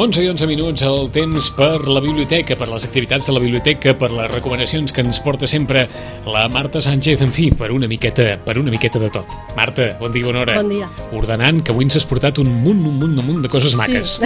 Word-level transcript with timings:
11 0.00 0.22
i 0.24 0.28
11 0.32 0.46
minuts 0.48 0.80
el 0.86 1.10
temps 1.12 1.50
per 1.52 1.82
la 1.84 2.00
biblioteca, 2.00 2.54
per 2.56 2.70
les 2.70 2.86
activitats 2.86 3.26
de 3.28 3.34
la 3.36 3.40
biblioteca, 3.42 3.92
per 4.00 4.08
les 4.08 4.30
recomanacions 4.32 4.94
que 4.96 5.02
ens 5.04 5.18
porta 5.20 5.44
sempre 5.50 5.82
la 6.24 6.46
Marta 6.48 6.80
Sánchez, 6.80 7.20
en 7.20 7.34
fi, 7.36 7.50
per 7.52 7.68
una 7.68 7.84
miqueta, 7.90 8.38
per 8.40 8.54
una 8.56 8.72
miqueta 8.72 8.96
de 9.02 9.10
tot. 9.12 9.36
Marta, 9.58 9.90
bon 10.00 10.14
dia, 10.14 10.24
bona 10.24 10.40
hora. 10.46 10.54
Bon 10.56 10.72
dia. 10.72 10.88
Ordenant, 11.12 11.60
que 11.60 11.74
avui 11.74 11.84
ens 11.84 12.00
has 12.00 12.08
portat 12.08 12.40
un 12.40 12.48
munt, 12.48 12.80
un 12.80 12.96
munt, 12.96 13.12
un 13.12 13.28
munt 13.28 13.44
de 13.44 13.52
coses 13.52 13.76
sí. 13.76 13.82
maques. 13.82 14.16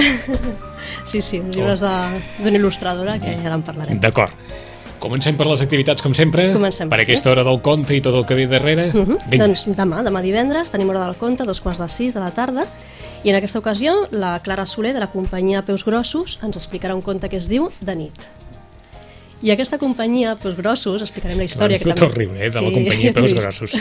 sí, 1.10 1.18
sí, 1.18 1.42
uns 1.42 1.58
llibres 1.58 1.82
d'una 1.82 2.54
il·lustradora 2.54 3.18
que 3.18 3.34
ara 3.34 3.58
en 3.58 3.66
parlarem. 3.66 3.98
D'acord. 3.98 4.46
Comencem 5.02 5.34
per 5.34 5.50
les 5.50 5.66
activitats, 5.66 6.06
com 6.06 6.14
sempre, 6.14 6.52
Comencem 6.54 6.86
per 6.86 7.00
per 7.00 7.08
aquesta 7.08 7.34
hora 7.34 7.42
del 7.42 7.58
conte 7.66 7.98
i 7.98 8.00
tot 8.00 8.14
el 8.14 8.22
que 8.30 8.38
ve 8.38 8.46
darrere. 8.46 8.92
Uh 8.94 9.02
-huh. 9.02 9.18
Vinga. 9.26 9.48
Doncs 9.48 9.66
demà, 9.74 10.06
demà 10.06 10.22
divendres, 10.22 10.70
tenim 10.70 10.94
hora 10.94 11.02
del 11.08 11.16
conte, 11.18 11.42
dos 11.42 11.60
quarts 11.60 11.82
de 11.82 11.88
sis 11.88 12.14
de 12.14 12.20
la 12.20 12.30
tarda, 12.30 12.68
i 13.24 13.30
en 13.32 13.36
aquesta 13.38 13.58
ocasió 13.58 13.94
la 14.12 14.36
Clara 14.44 14.66
Soler, 14.68 14.92
de 14.92 15.00
la 15.00 15.10
companyia 15.10 15.64
Peus 15.64 15.84
Grossos, 15.84 16.38
ens 16.44 16.58
explicarà 16.60 16.94
un 16.94 17.00
conte 17.02 17.30
que 17.32 17.40
es 17.40 17.48
diu 17.48 17.70
De 17.80 17.94
nit. 17.96 18.26
I 19.44 19.52
aquesta 19.52 19.78
companyia, 19.80 20.36
Peus 20.40 20.56
Grossos, 20.56 21.02
explicarem 21.04 21.40
la 21.40 21.44
història... 21.48 21.80
Fet 21.80 22.00
el 22.04 22.12
riure, 22.12 22.38
eh, 22.46 22.50
de 22.52 22.60
la 22.64 22.72
companyia 22.72 23.12
Peus. 23.16 23.32
Grossos. 23.40 23.76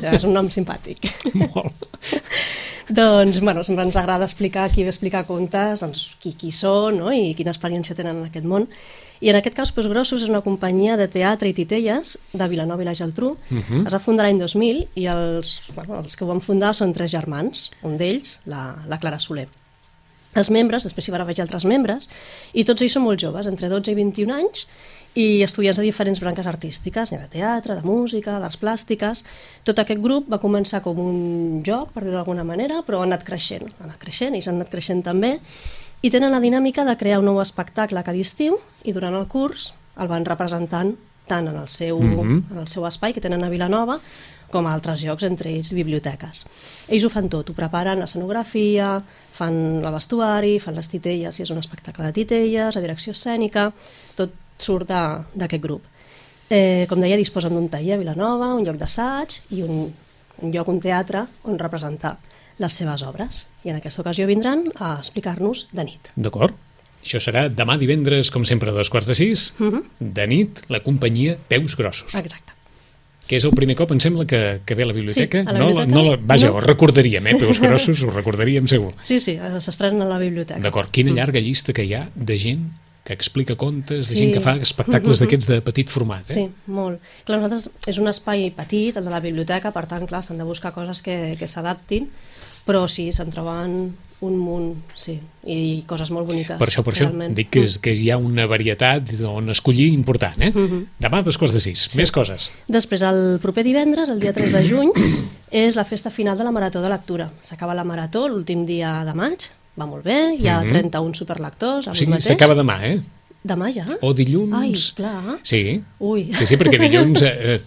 És 0.00 0.24
un 0.24 0.34
nom 0.36 0.48
simpàtic. 0.52 1.04
Molt. 1.36 1.84
doncs, 2.88 3.40
bueno, 3.40 3.64
sempre 3.64 3.84
ens 3.84 3.96
agrada 3.96 4.24
explicar, 4.24 4.70
qui 4.70 4.82
ve 4.82 4.88
a 4.88 4.94
explicar 4.94 5.26
contes, 5.26 5.82
doncs, 5.84 6.16
qui, 6.22 6.32
qui 6.38 6.52
són 6.52 6.98
no? 7.02 7.12
i 7.12 7.34
quina 7.36 7.52
experiència 7.52 7.96
tenen 7.96 8.22
en 8.22 8.30
aquest 8.30 8.48
món. 8.48 8.68
I 9.20 9.32
en 9.32 9.38
aquest 9.38 9.56
cas, 9.56 9.72
Peus 9.74 9.88
Grossos 9.90 10.22
és 10.22 10.30
una 10.30 10.44
companyia 10.44 10.96
de 10.96 11.08
teatre 11.10 11.50
i 11.50 11.54
titelles 11.56 12.16
de 12.32 12.48
Vilanova 12.48 12.84
i 12.84 12.86
la 12.86 12.94
Geltrú. 12.94 13.36
Uh 13.50 13.58
-huh. 13.58 13.86
Es 13.86 13.94
va 13.94 13.98
fundar 13.98 14.24
l'any 14.26 14.38
2000 14.38 14.88
i 14.94 15.06
els, 15.06 15.62
bueno, 15.74 15.98
els 15.98 16.16
que 16.16 16.24
ho 16.24 16.28
van 16.28 16.40
fundar 16.40 16.74
són 16.74 16.92
tres 16.92 17.10
germans, 17.10 17.70
un 17.82 17.96
d'ells, 17.96 18.40
la, 18.46 18.76
la 18.86 18.98
Clara 18.98 19.18
Soler. 19.18 19.48
Els 20.34 20.50
membres, 20.50 20.84
després 20.84 21.08
hi 21.08 21.10
van 21.10 21.20
haver 21.20 21.40
altres 21.40 21.64
membres, 21.64 22.08
i 22.52 22.64
tots 22.64 22.82
ells 22.82 22.92
són 22.92 23.02
molt 23.02 23.20
joves, 23.20 23.46
entre 23.46 23.68
12 23.68 23.90
i 23.90 23.94
21 23.94 24.34
anys, 24.34 24.66
i 25.18 25.42
estudiants 25.42 25.80
de 25.80 25.82
diferents 25.82 26.20
branques 26.22 26.46
artístiques, 26.46 27.10
de 27.10 27.28
teatre, 27.32 27.74
de 27.74 27.82
música, 27.82 28.38
d'arts 28.38 28.60
plàstiques... 28.60 29.24
Tot 29.66 29.80
aquest 29.82 30.00
grup 30.00 30.28
va 30.30 30.38
començar 30.38 30.78
com 30.84 31.00
un 31.02 31.58
joc, 31.66 31.90
per 31.92 32.04
dir-ho 32.04 32.14
d'alguna 32.14 32.46
manera, 32.46 32.84
però 32.86 33.02
ha 33.02 33.08
anat 33.08 33.26
creixent, 33.26 33.66
ha 33.80 33.88
anat 33.88 33.98
creixent, 34.00 34.36
i 34.38 34.44
s'han 34.44 34.60
anat 34.60 34.70
creixent 34.70 35.02
també, 35.04 35.34
i 36.06 36.12
tenen 36.14 36.30
la 36.30 36.40
dinàmica 36.40 36.86
de 36.86 36.94
crear 37.00 37.18
un 37.18 37.26
nou 37.32 37.42
espectacle 37.42 38.04
cada 38.06 38.22
estiu, 38.22 38.60
i 38.86 38.94
durant 38.94 39.18
el 39.18 39.26
curs 39.26 39.72
el 39.98 40.08
van 40.08 40.24
representant 40.28 40.94
tant 41.28 41.50
en 41.50 41.58
el 41.58 41.68
seu, 41.68 41.98
mm 41.98 42.14
-hmm. 42.14 42.42
en 42.52 42.58
el 42.62 42.68
seu 42.68 42.86
espai 42.86 43.12
que 43.12 43.20
tenen 43.20 43.42
a 43.44 43.50
Vilanova, 43.50 43.98
com 44.50 44.66
a 44.66 44.72
altres 44.72 45.02
llocs, 45.02 45.24
entre 45.24 45.50
ells 45.50 45.72
biblioteques. 45.72 46.46
Ells 46.88 47.04
ho 47.04 47.10
fan 47.10 47.28
tot, 47.28 47.50
ho 47.50 47.52
preparen 47.52 47.98
l'escenografia, 47.98 49.02
fan 49.30 49.84
el 49.84 49.92
vestuari, 49.92 50.58
fan 50.60 50.74
les 50.74 50.88
titelles, 50.88 51.34
si 51.34 51.42
és 51.42 51.50
un 51.50 51.58
espectacle 51.58 52.04
de 52.04 52.12
titelles, 52.12 52.74
la 52.74 52.80
direcció 52.80 53.12
escènica, 53.12 53.72
tot 54.14 54.30
surt 54.58 54.88
de- 54.88 55.24
d'aquest 55.34 55.62
grup. 55.62 55.82
Eh, 56.50 56.86
com 56.88 57.00
deia, 57.00 57.16
disposen 57.16 57.52
d'un 57.52 57.68
taller 57.68 57.94
a 57.94 57.98
Vilanova, 58.00 58.54
un 58.54 58.64
lloc 58.64 58.76
d'assaig 58.80 59.40
i 59.50 59.62
un, 59.62 59.92
un 60.40 60.52
lloc, 60.54 60.68
un 60.68 60.80
teatre, 60.80 61.26
on 61.44 61.58
representar 61.58 62.16
les 62.58 62.72
seves 62.72 63.02
obres. 63.02 63.46
I 63.64 63.70
en 63.70 63.76
aquesta 63.76 64.00
ocasió 64.02 64.26
vindran 64.26 64.64
a 64.80 64.96
explicar-nos 64.98 65.66
de 65.72 65.84
nit. 65.84 66.08
D'acord. 66.16 66.54
Això 67.04 67.20
serà 67.22 67.46
demà 67.48 67.76
divendres, 67.78 68.30
com 68.34 68.44
sempre, 68.44 68.70
a 68.70 68.72
dos 68.74 68.90
quarts 68.90 69.06
de 69.08 69.14
sis, 69.14 69.54
Mhm. 69.58 69.82
de 70.00 70.26
nit, 70.26 70.62
la 70.68 70.80
companyia 70.82 71.36
Peus 71.48 71.76
Grossos. 71.76 72.14
Exacte. 72.14 72.52
Que 73.28 73.36
és 73.36 73.44
el 73.44 73.52
primer 73.52 73.76
cop, 73.76 73.92
em 73.92 74.00
sembla, 74.00 74.24
que, 74.26 74.62
que 74.64 74.74
ve 74.74 74.82
a 74.84 74.86
la 74.86 74.94
biblioteca. 74.94 75.42
Sí, 75.42 75.46
a 75.48 75.52
la 75.52 75.58
no, 75.58 75.66
biblioteca. 75.66 75.94
no 75.94 76.02
la, 76.10 76.16
vaja, 76.20 76.46
No. 76.48 76.54
ho 76.56 76.60
recordaríem, 76.60 77.26
eh, 77.26 77.36
Peus 77.38 77.60
Grossos, 77.60 78.02
ho 78.02 78.10
recordaríem 78.10 78.66
segur. 78.66 78.94
Sí, 79.02 79.18
sí, 79.20 79.32
eh, 79.32 79.60
s'estrenen 79.60 80.00
a 80.02 80.06
la 80.06 80.18
biblioteca. 80.18 80.58
D'acord, 80.60 80.90
quina 80.90 81.12
llarga 81.12 81.38
llista 81.38 81.74
que 81.74 81.84
hi 81.84 81.92
ha 81.94 82.08
de 82.14 82.38
gent 82.38 82.72
que 83.16 83.16
explica 83.16 83.56
contes, 83.56 84.08
de 84.08 84.14
Sí. 84.14 84.22
gent 84.22 84.34
que 84.36 84.40
fa 84.44 84.56
espectacles 84.56 85.18
d'aquests 85.22 85.48
de 85.48 85.60
petit 85.64 85.88
format, 85.88 86.28
eh? 86.30 86.34
Sí, 86.34 86.48
molt. 86.66 87.00
Clar, 87.24 87.40
nosaltres 87.40 87.70
és 87.88 87.98
un 87.98 88.08
espai 88.08 88.50
petit, 88.54 88.96
el 88.96 89.04
de 89.04 89.10
la 89.10 89.20
biblioteca, 89.24 89.72
per 89.72 89.86
tant, 89.88 90.06
clar, 90.06 90.22
s'han 90.24 90.38
de 90.38 90.44
buscar 90.44 90.72
coses 90.76 91.02
que, 91.02 91.36
que 91.38 91.48
s'adaptin, 91.48 92.08
però 92.68 92.86
sí, 92.88 93.10
se'n 93.16 93.30
troben 93.32 93.96
un 94.20 94.34
munt, 94.34 94.72
sí, 94.98 95.12
i 95.46 95.84
coses 95.86 96.10
molt 96.10 96.26
boniques. 96.26 96.58
Per 96.58 96.66
això, 96.66 96.82
per 96.82 96.90
això, 96.92 97.06
realment. 97.06 97.36
dic 97.38 97.52
que, 97.54 97.60
és, 97.62 97.76
que 97.78 97.92
hi 97.94 98.08
ha 98.10 98.16
una 98.18 98.48
varietat 98.50 99.12
on 99.22 99.48
escollir 99.54 99.92
important, 99.94 100.34
eh? 100.42 100.50
Mhm. 100.50 100.80
Demà 100.98 101.20
a 101.20 101.22
dos 101.22 101.38
quarts 101.38 101.54
de 101.54 101.60
sis, 101.62 101.84
més 101.96 102.10
coses. 102.10 102.50
Després, 102.66 103.02
el 103.06 103.38
proper 103.40 103.62
divendres, 103.62 104.08
el 104.10 104.18
dia 104.18 104.32
3 104.34 104.52
de 104.58 104.64
juny, 104.66 104.90
és 105.54 105.76
la 105.78 105.84
festa 105.86 106.10
final 106.10 106.36
de 106.36 106.42
la 106.42 106.50
Marató 106.50 106.82
de 106.82 106.90
Lectura. 106.90 107.30
S'acaba 107.46 107.76
la 107.78 107.84
Marató 107.86 108.26
l'últim 108.28 108.66
dia 108.66 109.04
de 109.06 109.14
maig, 109.14 109.46
va 109.78 109.86
molt 109.86 110.04
bé, 110.04 110.18
hi 110.38 110.48
ha 110.50 110.58
31 110.66 111.14
superlectors 111.14 111.86
O 111.88 111.94
sigui, 111.94 112.18
s'acaba 112.24 112.54
demà, 112.58 112.80
eh? 112.88 112.98
Demà 113.48 113.70
ja? 113.72 113.84
O 114.02 114.10
dilluns... 114.12 114.52
Ai, 114.58 114.72
clar. 114.98 115.38
Sí, 115.46 115.80
Ui. 116.00 116.24
sí, 116.34 116.46
sí 116.50 116.56
perquè 116.60 116.80
dilluns... 116.82 117.22
Eh, 117.22 117.60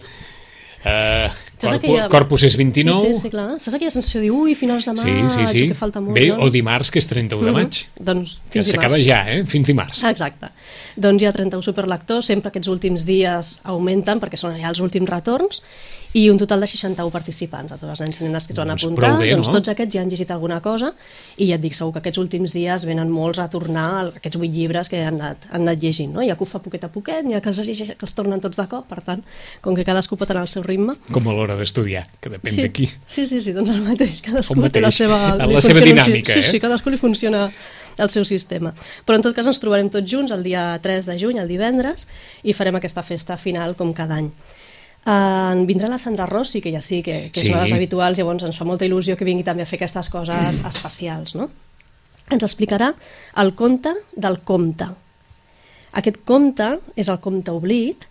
eh, 0.84 1.30
Corpus, 1.62 1.78
aquella- 1.78 2.08
Corpus 2.10 2.42
és 2.48 2.56
29... 2.58 3.00
Sí, 3.06 3.14
sí, 3.14 3.20
sí, 3.22 3.30
clar. 3.30 3.52
Saps 3.62 3.76
aquella 3.78 3.92
sensació 3.94 4.18
de 4.18 4.24
dir, 4.26 4.32
ui, 4.34 4.56
finals 4.58 4.88
de 4.88 4.94
maig, 4.98 5.28
Sí, 5.30 5.36
sí, 5.36 5.46
sí. 5.52 5.60
que 5.70 5.76
falta 5.78 6.00
molt. 6.02 6.16
Bé, 6.18 6.24
doncs? 6.32 6.42
o 6.42 6.50
dimarts, 6.50 6.90
que 6.90 6.98
és 6.98 7.06
31 7.06 7.44
de 7.46 7.52
Mhm. 7.52 7.60
maig. 7.60 7.78
Doncs 8.02 8.32
fins 8.50 8.66
s'acaba 8.72 8.98
ja, 8.98 9.20
eh? 9.30 9.44
Fins 9.46 9.70
dimarts. 9.70 10.02
Exacte. 10.10 10.50
Doncs 10.96 11.22
hi 11.22 11.26
ha 11.26 11.32
31 11.32 11.62
superlectors, 11.62 12.26
sempre 12.26 12.50
aquests 12.50 12.66
últims 12.68 13.06
dies 13.06 13.60
augmenten 13.62 14.18
perquè 14.20 14.36
són 14.36 14.58
ja 14.58 14.68
els 14.74 14.80
últims 14.82 15.08
retorns 15.08 15.62
i 16.14 16.28
un 16.28 16.36
total 16.36 16.60
de 16.60 16.66
61 16.68 17.10
participants, 17.10 17.72
a 17.72 17.78
tots 17.80 17.88
els 17.90 18.00
nens 18.02 18.20
i 18.20 18.24
nenes 18.24 18.46
que 18.46 18.52
es 18.52 18.58
van 18.58 18.68
Doncs 18.68 18.84
apuntar. 18.84 19.18
bé, 19.18 19.30
doncs 19.32 19.48
no? 19.48 19.54
tots 19.54 19.68
aquests 19.72 19.94
ja 19.94 20.02
han 20.02 20.10
llegit 20.10 20.30
alguna 20.30 20.60
cosa 20.60 20.92
i 21.38 21.46
ja 21.48 21.54
et 21.56 21.62
dic, 21.62 21.72
segur 21.74 21.92
que 21.94 21.98
aquests 22.02 22.18
últims 22.20 22.52
dies 22.52 22.84
venen 22.84 23.08
molts 23.10 23.38
a 23.38 23.48
tornar 23.48 23.86
a 23.88 24.02
aquests 24.20 24.36
8 24.36 24.50
llibres 24.52 24.90
que 24.92 25.00
han 25.02 25.14
anat, 25.20 25.46
han 25.50 25.62
anat 25.62 25.80
llegint. 25.82 26.12
No? 26.12 26.20
Ha 26.20 26.36
que 26.36 26.44
ho 26.44 26.46
fa 26.46 26.58
poquet 26.60 26.84
a 26.84 26.88
poquet, 26.92 27.24
ha 27.34 27.40
que 27.40 27.48
els, 27.48 27.58
llegeix, 27.64 27.94
que 27.96 28.04
els 28.04 28.12
tornen 28.14 28.40
tots 28.40 28.56
de 28.60 28.66
cop, 28.68 28.86
per 28.88 29.00
tant, 29.02 29.22
com 29.62 29.74
que 29.74 29.84
cadascú 29.84 30.16
pot 30.20 30.30
anar 30.30 30.42
al 30.44 30.48
seu 30.52 30.62
ritme. 30.62 30.98
Com 31.12 31.28
a 31.28 31.32
l'hora 31.32 31.56
d'estudiar, 31.56 32.04
que 32.20 32.28
depèn 32.28 32.52
sí, 32.58 32.62
d'aquí. 32.62 32.90
Sí, 33.06 33.26
sí, 33.26 33.40
sí, 33.40 33.52
doncs 33.56 33.70
el 33.70 33.80
mateix. 33.82 34.20
Cadascú 34.20 34.54
El 34.60 34.70
té 34.70 34.80
la 34.80 34.88
mateix. 34.88 34.94
seva, 34.94 35.18
La 35.36 35.46
seva 35.46 35.60
funciona 35.60 35.80
un 35.80 35.88
dinàmica, 35.88 36.32
si- 36.34 36.38
eh? 36.38 36.42
Sí, 36.42 36.50
sí, 36.50 36.60
cadascú 36.60 36.90
li 36.90 36.98
funciona 36.98 37.50
el 37.98 38.08
seu 38.10 38.24
sistema. 38.24 38.74
Però 39.06 39.16
en 39.16 39.22
tot 39.22 39.34
cas 39.36 39.46
ens 39.46 39.58
trobarem 39.60 39.88
tots 39.92 40.10
junts 40.10 40.32
el 40.32 40.42
dia 40.42 40.78
3 40.82 41.06
de 41.06 41.18
juny, 41.20 41.38
el 41.38 41.48
divendres, 41.48 42.06
i 42.42 42.52
farem 42.52 42.76
aquesta 42.76 43.02
festa 43.02 43.36
final 43.36 43.74
com 43.76 43.92
cada 43.94 44.16
any. 44.16 44.30
Uh, 45.02 45.64
vindrà 45.66 45.88
la 45.90 45.98
Sandra 45.98 46.28
Rossi, 46.30 46.60
que 46.62 46.70
ja 46.70 46.80
sí, 46.80 47.00
que, 47.02 47.30
que 47.32 47.40
Sí. 47.40 47.48
és 47.48 47.50
una 47.50 47.64
de 47.64 47.64
les 47.66 47.74
habituals, 47.74 48.18
llavors 48.18 48.44
ens 48.46 48.58
fa 48.58 48.64
molta 48.64 48.86
il·lusió 48.86 49.16
que 49.18 49.26
vingui 49.26 49.42
també 49.42 49.64
a 49.64 49.66
fer 49.66 49.80
aquestes 49.80 50.08
coses 50.08 50.60
especials, 50.68 51.34
no? 51.34 51.48
Ens 52.30 52.44
explicarà 52.46 52.92
el 53.42 53.54
conte 53.58 53.90
del 54.14 54.38
comte. 54.46 54.86
Aquest 55.92 56.22
conte 56.24 56.78
és 56.96 57.10
el 57.10 57.18
comte 57.20 57.50
oblit 57.52 58.06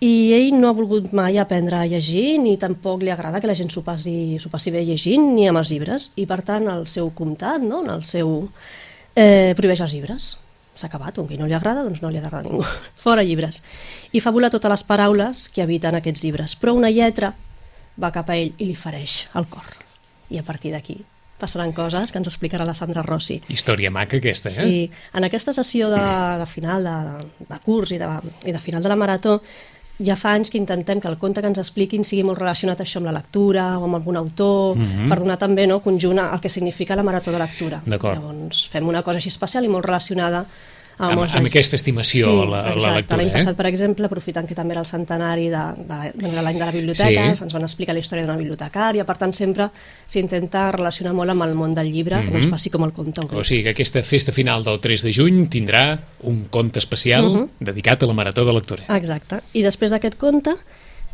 i 0.00 0.32
ell 0.36 0.54
no 0.60 0.68
ha 0.68 0.76
volgut 0.76 1.10
mai 1.16 1.38
aprendre 1.40 1.76
a 1.80 1.86
llegir 1.88 2.38
ni 2.38 2.56
tampoc 2.60 3.02
li 3.02 3.10
agrada 3.10 3.40
que 3.40 3.48
la 3.50 3.56
gent 3.56 3.70
s'ho 3.72 3.82
passi, 3.82 4.38
passi 4.52 4.70
bé 4.70 4.84
llegint 4.84 5.34
ni 5.34 5.48
amb 5.48 5.58
els 5.58 5.70
llibres 5.72 6.10
i 6.16 6.26
per 6.30 6.42
tant 6.46 6.68
el 6.68 6.86
seu 6.86 7.10
comtat, 7.10 7.60
no? 7.60 7.82
el 7.92 8.04
seu... 8.04 8.48
Eh, 9.16 9.54
prohibeix 9.56 9.80
els 9.80 9.94
llibres. 9.96 10.36
S'ha 10.76 10.90
acabat, 10.90 11.16
com 11.16 11.26
que 11.28 11.38
no 11.40 11.48
li 11.48 11.56
agrada, 11.56 11.82
doncs 11.86 12.02
no 12.04 12.12
li 12.12 12.20
agrada 12.20 12.42
a 12.42 12.44
ningú. 12.44 12.62
Fora 13.04 13.24
llibres. 13.24 13.62
I 14.12 14.20
fa 14.20 14.32
volar 14.34 14.52
totes 14.52 14.72
les 14.72 14.84
paraules 14.86 15.48
que 15.48 15.64
habiten 15.64 15.96
aquests 15.96 16.24
llibres, 16.24 16.56
però 16.60 16.76
una 16.76 16.92
lletra 16.92 17.32
va 17.96 18.12
cap 18.12 18.30
a 18.30 18.36
ell 18.36 18.52
i 18.58 18.68
li 18.68 18.76
fereix 18.76 19.24
el 19.40 19.48
cor. 19.48 19.68
I 20.28 20.42
a 20.42 20.44
partir 20.44 20.74
d'aquí 20.74 21.00
passaran 21.36 21.72
coses 21.76 22.12
que 22.12 22.20
ens 22.20 22.28
explicarà 22.30 22.64
la 22.64 22.74
Sandra 22.74 23.02
Rossi. 23.04 23.38
Història 23.52 23.90
maca 23.92 24.16
aquesta, 24.16 24.48
eh? 24.48 24.56
Sí, 24.56 24.76
en 25.12 25.26
aquesta 25.26 25.52
sessió 25.52 25.90
de, 25.92 26.02
de 26.40 26.46
final 26.48 26.88
de, 26.88 26.96
de 27.50 27.58
curs 27.64 27.92
i 27.92 28.00
de, 28.00 28.08
i 28.48 28.54
de 28.56 28.62
final 28.62 28.82
de 28.82 28.92
la 28.92 28.96
marató 28.96 29.42
ja 29.98 30.16
fa 30.16 30.34
anys 30.36 30.50
que 30.52 30.58
intentem 30.58 31.00
que 31.00 31.08
el 31.08 31.16
conte 31.18 31.40
que 31.40 31.48
ens 31.48 31.58
expliquin 31.58 32.04
sigui 32.04 32.22
molt 32.26 32.38
relacionat 32.38 32.80
això 32.84 33.00
amb 33.00 33.08
la 33.08 33.16
lectura 33.16 33.78
o 33.78 33.84
amb 33.86 33.96
algun 33.96 34.16
autor, 34.20 34.76
per 35.08 35.18
donar 35.22 35.38
també 35.40 35.66
no, 35.66 35.80
conjunt 35.84 36.20
el 36.20 36.40
que 36.40 36.52
significa 36.52 36.96
la 36.96 37.02
marató 37.06 37.32
de 37.32 37.38
lectura. 37.40 37.82
Llavors 37.86 38.66
fem 38.72 38.88
una 38.88 39.02
cosa 39.02 39.22
així 39.22 39.32
especial 39.32 39.64
i 39.64 39.72
molt 39.72 39.86
relacionada 39.86 40.44
amb, 40.98 41.20
Amb- 41.22 41.34
amb 41.36 41.46
aquesta 41.46 41.76
estimació 41.76 42.24
sí, 42.24 42.30
a 42.30 42.44
la- 42.50 42.60
a 42.70 42.74
la 42.76 42.94
lectura, 42.96 43.16
L'any 43.18 43.28
eh? 43.28 43.32
passat, 43.32 43.56
per 43.56 43.66
exemple, 43.66 44.06
aprofitant 44.06 44.46
que 44.48 44.54
també 44.54 44.72
era 44.72 44.80
el 44.80 44.86
centenari 44.86 45.48
de, 45.50 45.64
de, 45.88 46.12
de 46.16 46.42
l'any 46.42 46.58
de 46.58 46.64
la 46.64 46.72
biblioteca, 46.72 47.08
Sí. 47.30 47.36
sí. 47.36 47.42
ens 47.44 47.52
van 47.52 47.62
explicar 47.62 47.92
la 47.94 48.00
història 48.00 48.24
d'una 48.24 48.38
bibliotecària, 48.38 49.04
per 49.04 49.16
tant 49.18 49.32
sempre 49.34 49.68
s'intenta 50.06 50.70
relacionar 50.72 51.12
molt 51.14 51.30
amb 51.30 51.42
el 51.42 51.54
món 51.54 51.74
del 51.74 51.90
llibre, 51.92 52.16
mm 52.16 52.22
-hmm. 52.28 52.32
no 52.32 52.38
ens 52.38 52.46
passi 52.48 52.70
com 52.70 52.84
el 52.84 52.92
conte. 52.92 53.20
Mhm. 53.20 53.36
O 53.36 53.44
sigui 53.44 53.62
que 53.64 53.70
aquesta 53.70 54.02
festa 54.02 54.32
final 54.32 54.64
del 54.64 54.80
3 54.80 55.02
de 55.02 55.12
juny 55.12 55.48
tindrà 55.48 55.98
un 56.22 56.44
conte 56.48 56.78
especial 56.78 57.24
Mhm. 57.30 57.48
dedicat 57.60 58.02
a 58.02 58.06
la 58.06 58.12
marató 58.14 58.44
de 58.44 58.52
lectura. 58.52 58.82
Exacte. 58.96 59.40
I 59.52 59.62
després 59.62 59.90
d'aquest 59.90 60.16
conte 60.16 60.54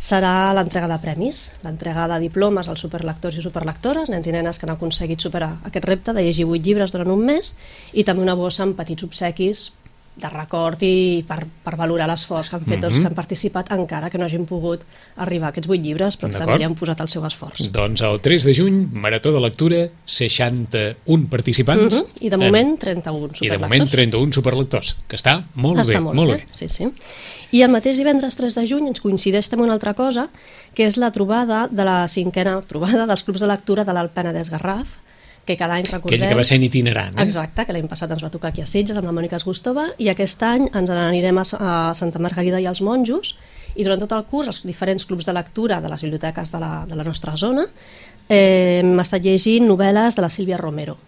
serà 0.02 0.50
l'entrega 0.56 0.88
de 0.90 0.98
premis, 0.98 1.44
l'entrega 1.62 2.08
de 2.10 2.18
diplomes 2.24 2.66
als 2.68 2.82
superlectors 2.82 3.36
i 3.38 3.44
superlectores, 3.44 4.10
nens 4.10 4.26
i 4.26 4.34
nenes 4.34 4.58
que 4.58 4.66
han 4.66 4.74
aconseguit 4.74 5.22
superar 5.22 5.52
aquest 5.68 5.86
repte 5.86 6.14
de 6.16 6.24
llegir 6.26 6.48
8 6.48 6.66
llibres 6.66 6.94
durant 6.94 7.12
un 7.14 7.22
mes, 7.28 7.52
i 7.94 8.02
també 8.02 8.24
una 8.24 8.34
bossa 8.38 8.66
amb 8.66 8.74
petits 8.78 9.06
obsequis 9.06 9.68
de 10.14 10.28
record 10.28 10.82
i 10.84 11.24
per, 11.26 11.46
per 11.64 11.72
valorar 11.80 12.06
l'esforç 12.06 12.50
que 12.50 12.56
han 12.56 12.64
fet 12.66 12.80
tots 12.82 12.92
Mhm. 12.94 13.00
que 13.00 13.06
han 13.08 13.14
participat, 13.14 13.70
encara 13.72 14.10
que 14.10 14.18
no 14.18 14.26
hagin 14.26 14.44
pogut 14.44 14.82
arribar 15.16 15.46
a 15.46 15.50
aquests 15.50 15.68
8 15.70 15.80
llibres, 15.82 16.18
però 16.18 16.30
que 16.30 16.38
també 16.38 16.64
han 16.64 16.74
posat 16.74 17.00
el 17.00 17.08
seu 17.08 17.24
esforç. 17.24 17.70
Doncs 17.72 18.02
el 18.02 18.20
3 18.20 18.44
de 18.44 18.52
juny, 18.54 18.88
Marató 18.92 19.32
de 19.32 19.40
Lectura, 19.40 19.88
61 20.04 21.28
participants. 21.30 22.02
Mhm. 22.04 22.24
I 22.26 22.28
de 22.30 22.36
moment 22.36 22.78
31 22.78 23.30
I 23.40 23.48
de 23.48 23.58
moment 23.58 23.86
superlectors. 23.86 23.90
31 23.90 24.32
superlectors, 24.32 24.96
que 25.08 25.16
està 25.16 25.44
molt 25.54 25.80
Està 25.80 25.94
bé, 25.94 26.00
molt, 26.00 26.16
molt 26.16 26.30
bé. 26.32 26.36
bé. 26.36 26.46
Sí, 26.52 26.68
sí. 26.68 26.88
I 27.52 27.62
el 27.62 27.70
mateix 27.70 27.98
divendres 27.98 28.34
3 28.36 28.54
de 28.54 28.66
juny 28.66 28.86
ens 28.88 29.00
coincideix 29.00 29.48
també 29.50 29.64
una 29.64 29.74
altra 29.74 29.92
cosa, 29.94 30.28
que 30.74 30.86
és 30.86 30.96
la 30.96 31.10
trobada 31.12 31.68
de 31.70 31.84
la 31.84 32.06
cinquena 32.08 32.60
trobada 32.66 33.06
dels 33.06 33.22
clubs 33.22 33.40
de 33.40 33.46
lectura 33.46 33.84
de 33.84 33.92
l'Alt 33.92 34.12
Penedès 34.12 34.48
Garraf, 34.50 34.88
que 35.46 35.56
cada 35.58 35.74
any 35.74 35.84
recordem... 35.90 36.20
Aquell 36.20 36.32
que 36.34 36.38
va 36.38 36.44
sent 36.46 36.62
itinerant. 36.62 37.16
Eh? 37.18 37.22
Exacte, 37.24 37.64
que 37.66 37.74
l'any 37.74 37.88
passat 37.90 38.10
ens 38.14 38.22
va 38.22 38.30
tocar 38.30 38.52
aquí 38.52 38.62
a 38.62 38.66
Sitges 38.70 38.96
amb 38.96 39.08
la 39.08 39.14
Mònica 39.16 39.36
Esgustova 39.40 39.88
i 39.98 40.08
aquest 40.12 40.42
any 40.46 40.68
ens 40.70 40.90
n'anirem 40.90 41.38
a, 41.42 41.44
a 41.58 41.72
Santa 41.98 42.22
Margarida 42.22 42.60
i 42.62 42.66
als 42.70 42.80
Monjos 42.84 43.34
i 43.74 43.82
durant 43.86 44.02
tot 44.04 44.12
el 44.14 44.24
curs 44.30 44.50
els 44.52 44.62
diferents 44.68 45.06
clubs 45.08 45.26
de 45.26 45.32
lectura 45.34 45.80
de 45.80 45.88
les 45.90 46.02
biblioteques 46.04 46.52
de 46.52 46.60
la, 46.62 46.72
de 46.86 46.94
la 46.98 47.04
nostra 47.06 47.34
zona 47.40 47.64
eh, 48.28 48.80
hem 48.82 48.94
estat 49.02 49.24
llegint 49.24 49.66
novel·les 49.66 50.14
de 50.18 50.22
la 50.22 50.30
Sílvia 50.30 50.58
Romero. 50.60 50.98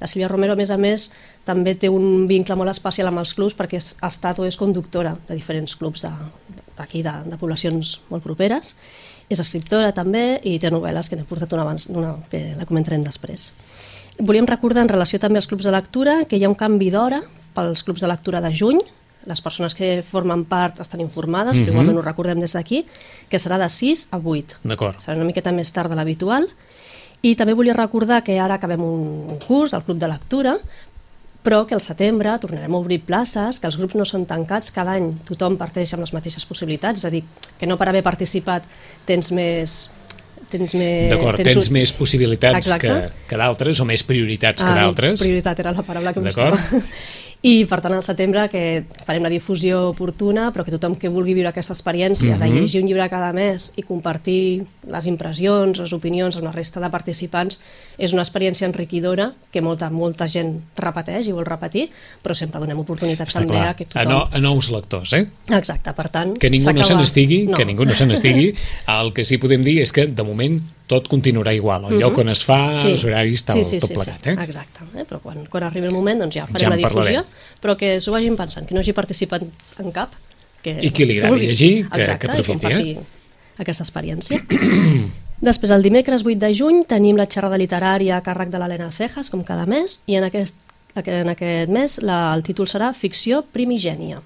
La 0.00 0.08
Sílvia 0.10 0.28
Romero, 0.28 0.54
a 0.54 0.58
més 0.58 0.70
a 0.74 0.76
més, 0.80 1.04
també 1.46 1.76
té 1.78 1.88
un 1.92 2.26
vincle 2.28 2.56
molt 2.58 2.72
especial 2.72 3.08
amb 3.12 3.20
els 3.22 3.34
clubs 3.36 3.54
perquè 3.54 3.78
és, 3.78 3.92
ha 4.02 4.08
estat 4.10 4.40
o 4.42 4.46
és 4.48 4.56
conductora 4.58 5.12
de 5.28 5.36
diferents 5.38 5.76
clubs 5.78 6.02
de- 6.02 6.10
d'aquí, 6.76 7.02
de, 7.02 7.12
de, 7.30 7.36
poblacions 7.40 8.00
molt 8.10 8.22
properes. 8.24 8.74
És 9.30 9.40
escriptora 9.40 9.92
també 9.96 10.40
i 10.44 10.58
té 10.60 10.70
novel·les 10.70 11.08
que 11.08 11.16
n'he 11.16 11.24
portat 11.24 11.52
una 11.52 11.62
abans, 11.62 11.86
una, 11.88 12.16
que 12.30 12.54
la 12.58 12.66
comentarem 12.68 13.02
després. 13.02 13.52
Volíem 14.18 14.46
recordar 14.46 14.82
en 14.84 14.88
relació 14.92 15.18
també 15.18 15.38
als 15.40 15.48
clubs 15.50 15.64
de 15.64 15.72
lectura 15.72 16.24
que 16.28 16.36
hi 16.36 16.44
ha 16.44 16.48
un 16.48 16.54
canvi 16.54 16.90
d'hora 16.90 17.22
pels 17.54 17.82
clubs 17.82 18.00
de 18.04 18.08
lectura 18.10 18.40
de 18.40 18.52
juny. 18.54 18.78
Les 19.26 19.40
persones 19.40 19.74
que 19.74 20.02
formen 20.04 20.44
part 20.44 20.80
estan 20.84 21.00
informades, 21.00 21.56
però 21.56 21.62
Mhm. 21.64 21.72
igualment 21.72 21.98
ho 21.98 22.02
recordem 22.02 22.40
des 22.40 22.52
d'aquí, 22.52 22.84
que 23.30 23.38
serà 23.38 23.56
de 23.58 23.68
6 23.70 24.08
a 24.10 24.18
8. 24.18 24.58
D'acord. 24.62 24.98
Serà 25.00 25.16
una 25.16 25.24
miqueta 25.24 25.50
més 25.52 25.72
tard 25.72 25.88
de 25.88 25.96
l'habitual. 25.96 26.46
I 27.22 27.34
també 27.34 27.54
volia 27.54 27.72
recordar 27.72 28.22
que 28.22 28.38
ara 28.38 28.54
acabem 28.54 28.82
un, 28.82 29.30
un 29.30 29.38
curs 29.38 29.70
del 29.70 29.82
Club 29.82 29.96
de 29.98 30.08
Lectura, 30.08 30.58
però 31.44 31.62
que 31.68 31.76
al 31.76 31.82
setembre 31.84 32.32
tornarem 32.40 32.72
a 32.72 32.78
obrir 32.80 33.02
places, 33.04 33.60
que 33.60 33.68
els 33.68 33.76
grups 33.76 33.94
no 34.00 34.06
són 34.08 34.24
tancats, 34.26 34.72
cada 34.72 34.94
any 34.96 35.10
tothom 35.28 35.58
parteix 35.60 35.92
amb 35.94 36.02
les 36.06 36.14
mateixes 36.16 36.46
possibilitats, 36.48 37.02
és 37.04 37.04
a 37.04 37.10
dir, 37.12 37.20
que 37.60 37.68
no 37.68 37.76
per 37.76 37.90
haver 37.92 38.02
participat 38.06 38.64
tens 39.06 39.30
més... 39.36 39.84
Tens 40.54 40.74
més 40.76 41.08
D'acord, 41.10 41.40
tens 41.40 41.56
un- 41.66 41.72
més 41.74 41.90
possibilitats 41.96 42.58
Exacte. 42.60 42.86
que, 42.86 43.28
que 43.30 43.36
d'altres, 43.40 43.80
o 43.80 43.84
més 43.88 44.02
prioritats 44.06 44.62
que 44.62 44.68
Ah, 44.70 44.74
d'altres. 44.76 45.20
Prioritat 45.24 45.58
era 45.64 45.72
la 45.72 45.82
paraula 45.82 46.12
que 46.14 46.20
buscava. 46.22 46.58
I, 47.44 47.66
per 47.68 47.82
tant, 47.84 47.92
al 47.92 48.00
setembre 48.06 48.46
que 48.48 48.60
farem 49.04 49.20
la 49.26 49.28
difusió 49.28 49.90
oportuna, 49.90 50.46
però 50.54 50.64
que 50.64 50.72
tothom 50.72 50.94
que 50.96 51.10
vulgui 51.12 51.34
viure 51.36 51.50
aquesta 51.50 51.74
experiència 51.74 52.38
de 52.38 52.46
Mhm. 52.48 52.54
llegir 52.62 52.80
un 52.80 52.86
llibre 52.88 53.04
cada 53.10 53.34
mes 53.36 53.70
i 53.76 53.82
compartir 53.82 54.64
les 54.88 55.06
impressions, 55.06 55.76
les 55.78 55.92
opinions 55.92 56.36
amb 56.36 56.44
la 56.46 56.52
resta 56.52 56.80
de 56.80 56.88
participants, 56.88 57.60
és 57.98 58.14
una 58.14 58.22
experiència 58.22 58.64
enriquidora 58.66 59.34
que 59.52 59.60
molta, 59.60 59.90
molta 59.90 60.26
gent 60.26 60.62
repeteix 60.76 61.26
i 61.28 61.32
vol 61.32 61.44
repetir, 61.44 61.90
però 62.22 62.32
sempre 62.34 62.60
donem 62.60 62.78
oportunitat 62.80 63.28
Està 63.28 63.40
també 63.40 63.54
clar, 63.60 63.68
a 63.68 63.74
que 63.76 63.84
a, 63.84 63.88
tothom... 63.92 64.08
no, 64.12 64.28
a 64.32 64.40
nous 64.40 64.70
lectors, 64.70 65.12
eh? 65.12 65.26
Exacte, 65.50 65.92
per 65.92 66.08
tant... 66.08 66.38
Que 66.38 66.48
ningú 66.48 66.72
no 66.72 66.82
se 66.82 66.94
n'estigui, 66.94 67.46
No. 67.46 67.56
que 67.58 67.66
ningú 67.66 67.84
no 67.84 67.94
se 67.94 68.06
n'estigui. 68.06 68.54
El 68.88 69.12
que 69.12 69.24
sí 69.26 69.36
podem 69.36 69.62
dir 69.62 69.82
és 69.82 69.92
que, 69.92 70.06
de 70.06 70.22
moment, 70.24 70.62
tot 70.94 71.08
continuarà 71.12 71.52
igual. 71.54 71.84
El 71.90 71.98
lloc 72.00 72.18
on 72.22 72.30
es 72.32 72.44
fa, 72.46 72.58
els 72.88 73.04
horaris, 73.04 73.42
tal, 73.44 73.60
tot 73.62 73.92
plegat, 73.94 74.30
eh? 74.32 74.36
Exacte, 74.46 74.86
eh? 74.94 75.04
però 75.08 75.20
quan, 75.22 75.42
quan 75.50 75.66
arribi 75.68 75.90
el 75.90 75.94
moment 75.94 76.22
doncs 76.24 76.38
ja 76.38 76.46
farem 76.46 76.64
Ja 76.64 76.70
la 76.72 76.78
difusió, 76.80 77.20
parlarem. 77.24 77.58
però 77.62 77.76
que 77.80 77.96
s'ho 78.00 78.14
vagin 78.14 78.36
pensant, 78.38 78.66
que 78.68 78.74
no 78.74 78.80
hagi 78.84 78.94
participat 78.96 79.42
en 79.82 79.92
cap. 79.92 80.14
Que 80.64 80.78
I 80.80 80.90
qui 80.96 81.04
li 81.04 81.18
agradi 81.18 81.34
vulgui. 81.34 81.46
llegir, 81.50 81.72
que- 81.90 82.00
Exacte, 82.00 82.26
que 82.26 82.32
aprofiti, 82.32 82.58
compartir 82.64 82.98
aquesta 83.60 83.84
experiència. 83.84 84.40
Després, 85.44 85.70
el 85.74 85.82
dimecres 85.84 86.22
8 86.24 86.38
de 86.40 86.52
juny, 86.56 86.84
tenim 86.88 87.18
la 87.20 87.26
xerrada 87.28 87.58
literària 87.60 88.16
a 88.16 88.22
càrrec 88.24 88.48
de 88.54 88.58
l'Helena 88.62 88.88
Cejas, 88.94 89.28
com 89.30 89.42
cada 89.44 89.66
mes, 89.68 89.98
i 90.08 90.16
en 90.16 90.24
aquest, 90.24 90.56
en 90.96 91.28
aquest 91.28 91.68
mes 91.74 91.98
la, 92.06 92.32
el 92.32 92.42
títol 92.46 92.68
serà 92.70 92.92
Ficció 92.96 93.42
primigènia. 93.52 94.22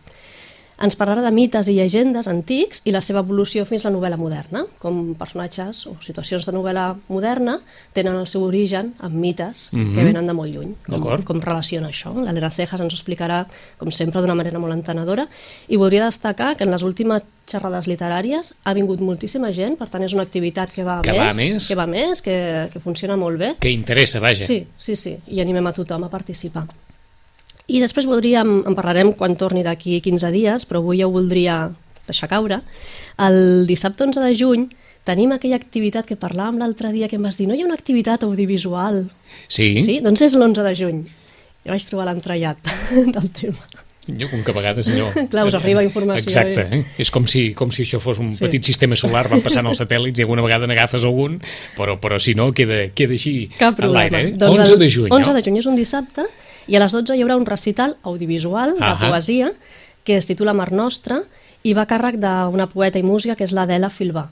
Ens 0.81 0.95
parlarà 0.95 1.25
de 1.25 1.31
mites 1.35 1.67
i 1.67 1.73
llegendes 1.75 2.29
antics 2.31 2.83
i 2.87 2.93
la 2.95 3.01
seva 3.03 3.19
evolució 3.25 3.65
fins 3.67 3.83
a 3.85 3.91
la 3.91 3.97
novel·la 3.97 4.17
moderna, 4.21 4.61
com 4.79 5.15
personatges 5.19 5.81
o 5.91 5.97
situacions 6.05 6.47
de 6.47 6.53
novel·la 6.55 6.85
moderna 7.09 7.57
tenen 7.97 8.15
el 8.15 8.29
seu 8.31 8.45
origen 8.47 8.93
en 9.03 9.17
mites 9.21 9.71
Mhm. 9.73 9.95
que 9.97 10.05
venen 10.05 10.27
de 10.29 10.33
molt 10.39 10.55
lluny. 10.55 10.77
Com, 10.87 11.23
com 11.25 11.41
relaciona 11.41 11.89
això? 11.89 12.15
L'Helena 12.15 12.51
Cejas 12.51 12.81
ens 12.81 12.95
explicarà, 12.95 13.47
com 13.77 13.91
sempre, 13.91 14.21
d'una 14.21 14.37
manera 14.37 14.59
molt 14.61 14.73
entenedora. 14.73 15.27
I 15.67 15.77
voldria 15.77 16.05
destacar 16.05 16.57
que 16.57 16.63
en 16.65 16.71
les 16.71 16.83
últimes 16.83 17.23
xerrades 17.47 17.89
literàries 17.89 18.55
ha 18.63 18.73
vingut 18.75 19.01
moltíssima 19.01 19.53
gent, 19.53 19.77
per 19.79 19.89
tant 19.91 20.03
és 20.05 20.13
una 20.13 20.23
activitat 20.23 20.71
que 20.71 20.85
va 20.85 21.01
Que 21.03 21.11
més, 21.11 21.19
va 21.19 21.33
més. 21.35 21.69
que 21.69 21.75
va 21.75 21.87
més, 21.87 22.23
que, 22.23 22.69
que 22.73 22.79
funciona 22.79 23.17
molt 23.17 23.37
bé. 23.39 23.57
Que 23.59 23.71
interessa, 23.73 24.21
vaja. 24.21 24.47
Sí, 24.47 24.65
sí, 24.77 24.95
sí, 24.95 25.17
i 25.27 25.41
animem 25.41 25.67
a 25.67 25.73
tothom 25.73 26.05
a 26.05 26.09
participar. 26.09 26.67
I 27.69 27.81
després 27.83 28.07
voldríem, 28.09 28.63
en 28.67 28.75
parlarem 28.77 29.13
quan 29.13 29.37
torni 29.37 29.63
d'aquí 29.67 29.99
15 30.05 30.31
dies, 30.33 30.65
però 30.69 30.81
avui 30.81 31.03
ja 31.03 31.09
ho 31.09 31.13
voldria 31.13 31.69
deixar 32.09 32.29
caure. 32.31 32.63
El 33.21 33.67
dissabte 33.69 34.07
11 34.07 34.23
de 34.25 34.35
juny 34.39 34.69
tenim 35.09 35.33
aquella 35.37 35.57
activitat 35.61 36.09
que 36.09 36.17
parlàvem 36.21 36.59
l'altre 36.61 36.93
dia 36.93 37.09
que 37.09 37.17
em 37.17 37.25
vas 37.25 37.37
dir, 37.37 37.47
no 37.49 37.57
hi 37.57 37.63
ha 37.63 37.69
una 37.69 37.77
activitat 37.77 38.25
audiovisual? 38.25 39.03
Sí? 39.49 39.75
Sí? 39.85 39.99
Doncs 40.05 40.25
és 40.25 40.37
l'11 40.37 40.65
de 40.65 40.73
juny. 40.81 41.03
Jo 41.67 41.75
vaig 41.75 41.85
trobar 41.91 42.09
l'entrellat 42.09 42.73
del 43.17 43.29
tema. 43.37 43.69
Jo, 44.09 44.25
com 44.31 44.41
que 44.41 44.53
a 44.55 44.57
vegades 44.57 44.89
allò... 44.89 45.11
Clar, 45.29 45.45
us 45.51 45.57
arriba 45.59 45.83
informació. 45.85 46.25
Exacte, 46.25 46.65
eh? 46.73 46.85
és 47.05 47.11
com 47.13 47.27
si, 47.29 47.51
com 47.53 47.69
si 47.69 47.85
això 47.85 48.01
fos 48.01 48.17
un 48.25 48.31
Sí. 48.33 48.41
petit 48.47 48.65
sistema 48.65 48.97
solar, 48.97 49.27
van 49.29 49.43
passant 49.45 49.69
els 49.69 49.83
satèl·lits 49.83 50.17
i 50.17 50.25
alguna 50.25 50.41
vegada 50.47 50.65
n'agafes 50.71 51.05
algun, 51.05 51.37
però, 51.77 51.99
però 52.01 52.17
si 52.17 52.33
no, 52.33 52.49
queda, 52.57 52.87
queda 52.97 53.13
així 53.19 53.51
Cap 53.59 53.77
a 53.85 53.91
l'aire. 53.93 54.23
Eh? 54.31 54.33
Doncs 54.41 54.63
11 54.65 54.73
el 54.73 54.81
de 54.81 54.89
juny, 54.95 55.11
11 55.13 55.29
no? 55.29 55.35
de 55.37 55.43
juny 55.45 55.61
és 55.61 55.69
un 55.69 55.77
dissabte 55.77 56.25
i 56.69 56.77
a 56.77 56.83
les 56.83 56.93
12 56.93 57.17
hi 57.17 57.25
haurà 57.25 57.37
un 57.41 57.47
recital 57.49 57.97
audiovisual 58.03 58.77
de 58.77 58.85
Ahà. 58.85 59.09
poesia 59.09 59.53
que 60.05 60.17
es 60.17 60.29
titula 60.29 60.55
Mar 60.55 60.71
Nostra 60.73 61.23
i 61.65 61.75
va 61.75 61.87
a 61.87 61.91
càrrec 61.91 62.21
d'una 62.21 62.69
poeta 62.69 63.01
i 63.01 63.03
música 63.03 63.35
que 63.37 63.45
és 63.45 63.53
l'Adela 63.57 63.91
Filbà. 63.91 64.29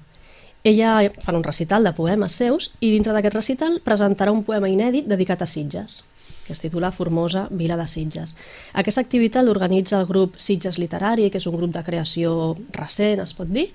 Ella 0.64 0.98
fa 1.22 1.32
un 1.36 1.44
recital 1.44 1.84
de 1.84 1.92
poemes 1.96 2.36
seus 2.36 2.72
i 2.80 2.90
dintre 2.90 3.14
d'aquest 3.14 3.34
recital 3.34 3.80
presentarà 3.84 4.32
un 4.34 4.44
poema 4.44 4.68
inèdit 4.68 5.08
dedicat 5.08 5.42
a 5.42 5.48
Sitges 5.50 6.04
que 6.46 6.52
es 6.52 6.60
titula 6.62 6.92
Formosa, 6.92 7.48
Vila 7.50 7.76
de 7.76 7.88
Sitges. 7.90 8.36
Aquesta 8.72 9.02
activitat 9.02 9.44
l'organitza 9.44 9.98
el 9.98 10.06
grup 10.06 10.36
Sitges 10.38 10.78
Literari, 10.78 11.26
que 11.30 11.40
és 11.42 11.46
un 11.50 11.56
grup 11.58 11.72
de 11.74 11.82
creació 11.82 12.54
recent, 12.76 13.18
es 13.18 13.34
pot 13.34 13.50
dir, 13.50 13.66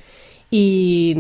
i, 0.52 1.14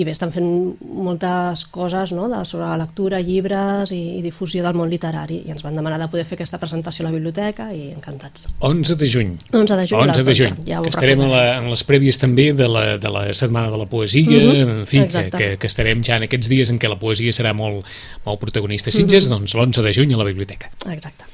i 0.00 0.04
bé, 0.06 0.12
estan 0.14 0.30
fent 0.32 0.46
moltes 0.80 1.66
coses 1.68 2.14
no? 2.16 2.24
de, 2.32 2.38
sobre 2.48 2.64
la 2.70 2.78
lectura, 2.80 3.18
llibres 3.20 3.92
i, 3.92 3.98
i 4.16 4.22
difusió 4.24 4.62
del 4.64 4.78
món 4.78 4.88
literari 4.88 5.42
i 5.44 5.52
ens 5.52 5.60
van 5.66 5.76
demanar 5.76 5.98
de 6.00 6.06
poder 6.08 6.24
fer 6.24 6.38
aquesta 6.38 6.56
presentació 6.62 7.04
a 7.04 7.10
la 7.10 7.12
biblioteca 7.12 7.66
i 7.76 7.90
encantats. 7.92 8.46
11 8.64 8.96
de 8.96 9.10
juny. 9.12 9.34
11 9.52 9.76
de 9.82 9.86
juny 9.90 10.00
a 10.00 10.06
11 10.06 10.08
les 10.08 10.16
de 10.16 10.32
12, 10.32 10.40
juny, 10.48 10.64
ja 10.70 10.80
que 10.86 10.94
estarem 10.94 11.20
a 11.26 11.28
la, 11.34 11.42
en 11.60 11.68
les 11.68 11.84
prèvies 11.84 12.16
també 12.22 12.48
de 12.56 12.68
la, 12.72 12.86
de 12.96 13.12
la 13.12 13.26
Setmana 13.36 13.68
de 13.74 13.82
la 13.84 13.86
Poesia, 13.92 14.24
Mhm, 14.38 14.68
en 14.80 14.86
fi, 14.88 15.04
que, 15.08 15.24
que, 15.36 15.46
que 15.60 15.66
estarem 15.68 16.00
ja 16.04 16.16
en 16.16 16.24
aquests 16.24 16.48
dies 16.48 16.70
en 16.72 16.78
què 16.80 16.88
la 16.88 16.96
poesia 16.98 17.30
serà 17.36 17.52
molt, 17.54 17.84
molt 18.24 18.40
protagonista. 18.40 18.90
Sitges, 18.90 19.28
Mhm. 19.28 19.36
doncs 19.36 19.54
l'11 19.54 19.82
de 19.84 19.92
juny 19.92 20.14
a 20.14 20.16
la 20.16 20.24
biblioteca. 20.24 20.70
Exacte. 20.90 21.24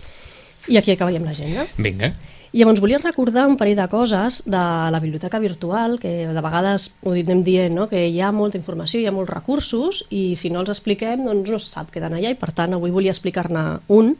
I 0.68 0.76
aquí 0.78 0.90
acabaríem 0.92 1.22
l'agenda. 1.24 1.66
Vinga. 1.78 2.14
Llavors 2.54 2.78
volia 2.78 3.00
recordar 3.02 3.48
un 3.50 3.56
parell 3.58 3.74
de 3.74 3.84
coses 3.90 4.36
de 4.46 4.58
la 4.94 5.00
biblioteca 5.02 5.40
virtual, 5.42 5.96
que 5.98 6.28
de 6.30 6.42
vegades 6.44 6.84
ho 7.02 7.10
anem 7.10 7.40
dient, 7.42 7.72
no? 7.74 7.88
que 7.90 8.04
hi 8.06 8.20
ha 8.22 8.28
molta 8.30 8.60
informació, 8.60 9.00
hi 9.02 9.08
ha 9.10 9.14
molts 9.14 9.32
recursos, 9.32 10.04
i 10.14 10.36
si 10.38 10.52
no 10.54 10.60
els 10.62 10.70
expliquem 10.70 11.24
doncs 11.26 11.50
no 11.50 11.58
se 11.58 11.66
sap, 11.72 11.90
queden 11.90 12.14
allà, 12.14 12.30
i 12.30 12.38
per 12.38 12.52
tant 12.54 12.76
avui 12.76 12.94
volia 12.94 13.10
explicar-ne 13.10 13.80
un, 13.90 14.12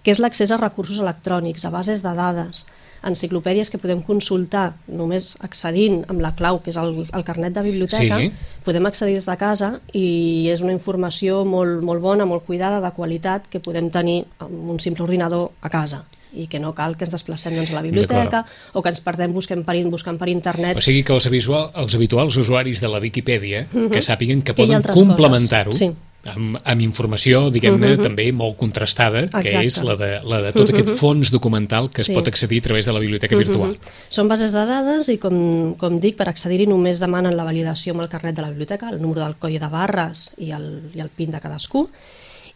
que 0.00 0.14
és 0.14 0.22
l'accés 0.24 0.48
a 0.48 0.58
recursos 0.62 1.02
electrònics, 1.04 1.66
a 1.68 1.72
bases 1.74 2.00
de 2.00 2.14
dades, 2.16 2.62
enciclopèdies 3.04 3.68
que 3.68 3.82
podem 3.82 4.00
consultar 4.00 4.70
només 4.88 5.34
accedint 5.44 6.00
amb 6.08 6.24
la 6.24 6.32
clau, 6.38 6.62
que 6.64 6.72
és 6.72 6.80
el, 6.80 6.96
el 7.04 7.26
carnet 7.28 7.52
de 7.52 7.66
biblioteca, 7.68 8.22
Sí. 8.22 8.32
podem 8.64 8.88
accedir 8.88 9.20
des 9.20 9.28
de 9.28 9.36
casa 9.36 9.70
i 9.92 10.48
és 10.48 10.64
una 10.64 10.72
informació 10.72 11.44
molt, 11.44 11.84
molt 11.84 12.00
bona, 12.00 12.24
molt 12.24 12.48
cuidada, 12.48 12.80
de 12.80 12.96
qualitat, 12.96 13.52
que 13.52 13.60
podem 13.60 13.92
tenir 13.92 14.22
amb 14.38 14.70
un 14.78 14.80
simple 14.80 15.04
ordinador 15.04 15.50
a 15.60 15.68
casa 15.68 16.06
i 16.34 16.46
que 16.46 16.58
no 16.58 16.74
cal 16.74 16.96
que 16.96 17.04
ens 17.04 17.12
desplacem 17.12 17.56
doncs, 17.56 17.70
a 17.70 17.74
la 17.74 17.82
biblioteca 17.82 18.44
o 18.72 18.82
que 18.82 18.88
ens 18.88 19.00
perdem 19.00 19.32
buscant 19.32 19.64
per, 19.64 19.76
buscant 19.90 20.18
per 20.18 20.28
internet 20.28 20.76
O 20.76 20.80
sigui 20.80 21.02
que 21.02 21.12
els, 21.12 21.28
visual, 21.30 21.70
els 21.74 21.94
habituals 21.94 22.36
usuaris 22.36 22.80
de 22.80 22.88
la 22.88 23.00
Viquipèdia 23.00 23.66
que 23.68 24.02
sàpiguen 24.02 24.42
que 24.42 24.52
Mhm. 24.52 24.56
que 24.56 24.62
hi 24.62 24.74
ha 24.74 24.80
poden 24.80 24.94
complementar-ho. 24.94 25.72
Sí, 25.72 25.90
amb, 26.24 26.58
amb 26.64 26.80
informació, 26.80 27.50
diguem-ne, 27.50 27.94
uh 27.94 27.98
-huh. 27.98 28.02
també 28.02 28.32
molt 28.32 28.56
contrastada, 28.56 29.26
que 29.28 29.48
Exacte. 29.48 29.66
és 29.66 29.82
la 29.82 29.96
de, 29.96 30.20
la 30.22 30.40
de 30.40 30.52
tot 30.52 30.68
uh 30.68 30.74
-huh. 30.74 30.80
aquest 30.80 30.98
fons 30.98 31.30
documental 31.30 31.90
que 31.90 32.02
Sí. 32.02 32.12
es 32.12 32.16
pot 32.16 32.28
accedir 32.28 32.58
a 32.58 32.62
través 32.62 32.86
de 32.86 32.92
la 32.92 33.00
biblioteca 33.00 33.36
virtual. 33.36 33.70
Mhm. 33.70 33.78
Són 34.08 34.28
bases 34.28 34.52
de 34.52 34.66
dades 34.66 35.08
i, 35.08 35.18
com, 35.18 35.74
com 35.74 36.00
dic, 36.00 36.16
per 36.16 36.28
accedir-hi 36.28 36.66
només 36.66 37.00
demanen 37.00 37.36
la 37.36 37.44
validació 37.44 37.92
amb 37.92 38.02
el 38.02 38.08
carnet 38.08 38.36
de 38.36 38.42
la 38.42 38.48
biblioteca, 38.50 38.90
el 38.90 39.00
número 39.00 39.22
del 39.22 39.36
codi 39.36 39.58
de 39.58 39.68
barres 39.68 40.34
i 40.38 40.50
el, 40.52 40.90
i 40.94 41.00
el 41.00 41.08
PIN 41.08 41.30
de 41.32 41.40
cadascú. 41.40 41.88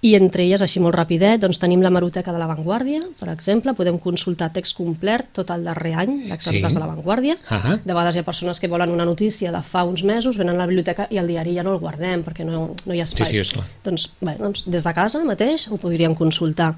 I 0.06 0.12
entre 0.18 0.44
elles, 0.44 0.62
així 0.62 0.78
molt 0.82 0.94
rapidet, 0.94 1.40
doncs 1.42 1.58
tenim 1.58 1.80
la 1.82 1.90
Maroteca 1.90 2.30
de 2.34 2.38
l'Avantguàrdia, 2.38 3.00
per 3.18 3.28
exemple, 3.32 3.72
podem 3.74 3.96
consultar 4.02 4.50
text 4.54 4.76
complet 4.78 5.30
tot 5.34 5.50
el 5.54 5.64
darrer 5.66 5.94
any 6.04 6.12
d'exemples 6.28 6.72
Sí. 6.72 6.76
de 6.76 6.82
l'Avantguàrdia. 6.82 7.36
Ahà. 7.48 7.78
De 7.82 7.92
vegades 7.92 8.14
hi 8.14 8.20
ha 8.20 8.26
persones 8.26 8.60
que 8.60 8.68
volen 8.70 8.90
una 8.94 9.04
notícia 9.08 9.50
de 9.52 9.62
fa 9.62 9.82
uns 9.88 10.04
mesos, 10.04 10.36
venen 10.38 10.54
a 10.54 10.58
la 10.58 10.66
biblioteca 10.70 11.08
i 11.10 11.18
el 11.18 11.26
diari 11.26 11.56
ja 11.56 11.64
no 11.66 11.72
el 11.74 11.80
guardem 11.82 12.22
perquè 12.22 12.44
no, 12.46 12.68
no 12.86 12.94
hi 12.94 13.00
ha 13.00 13.04
espai. 13.08 13.26
Sí, 13.26 13.32
sí, 13.32 13.38
esclar. 13.42 13.66
Doncs, 13.84 14.10
bé, 14.20 14.36
doncs 14.38 14.62
des 14.66 14.84
de 14.84 14.92
casa 14.94 15.24
mateix 15.24 15.66
ho 15.72 15.76
podríem 15.80 16.14
consultar. 16.14 16.74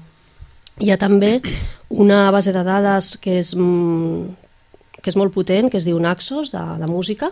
Hi 0.79 0.89
ha 0.91 0.97
també 0.97 1.41
una 1.89 2.31
base 2.31 2.53
de 2.55 2.63
dades 2.63 3.17
que 3.19 3.39
és, 3.43 3.53
mm, 3.55 4.23
que 5.03 5.09
és 5.11 5.15
molt 5.19 5.33
potent, 5.35 5.69
que 5.69 5.77
es 5.77 5.85
diu 5.85 5.99
Naxos, 5.99 6.51
de, 6.55 6.63
de 6.79 6.87
música, 6.87 7.29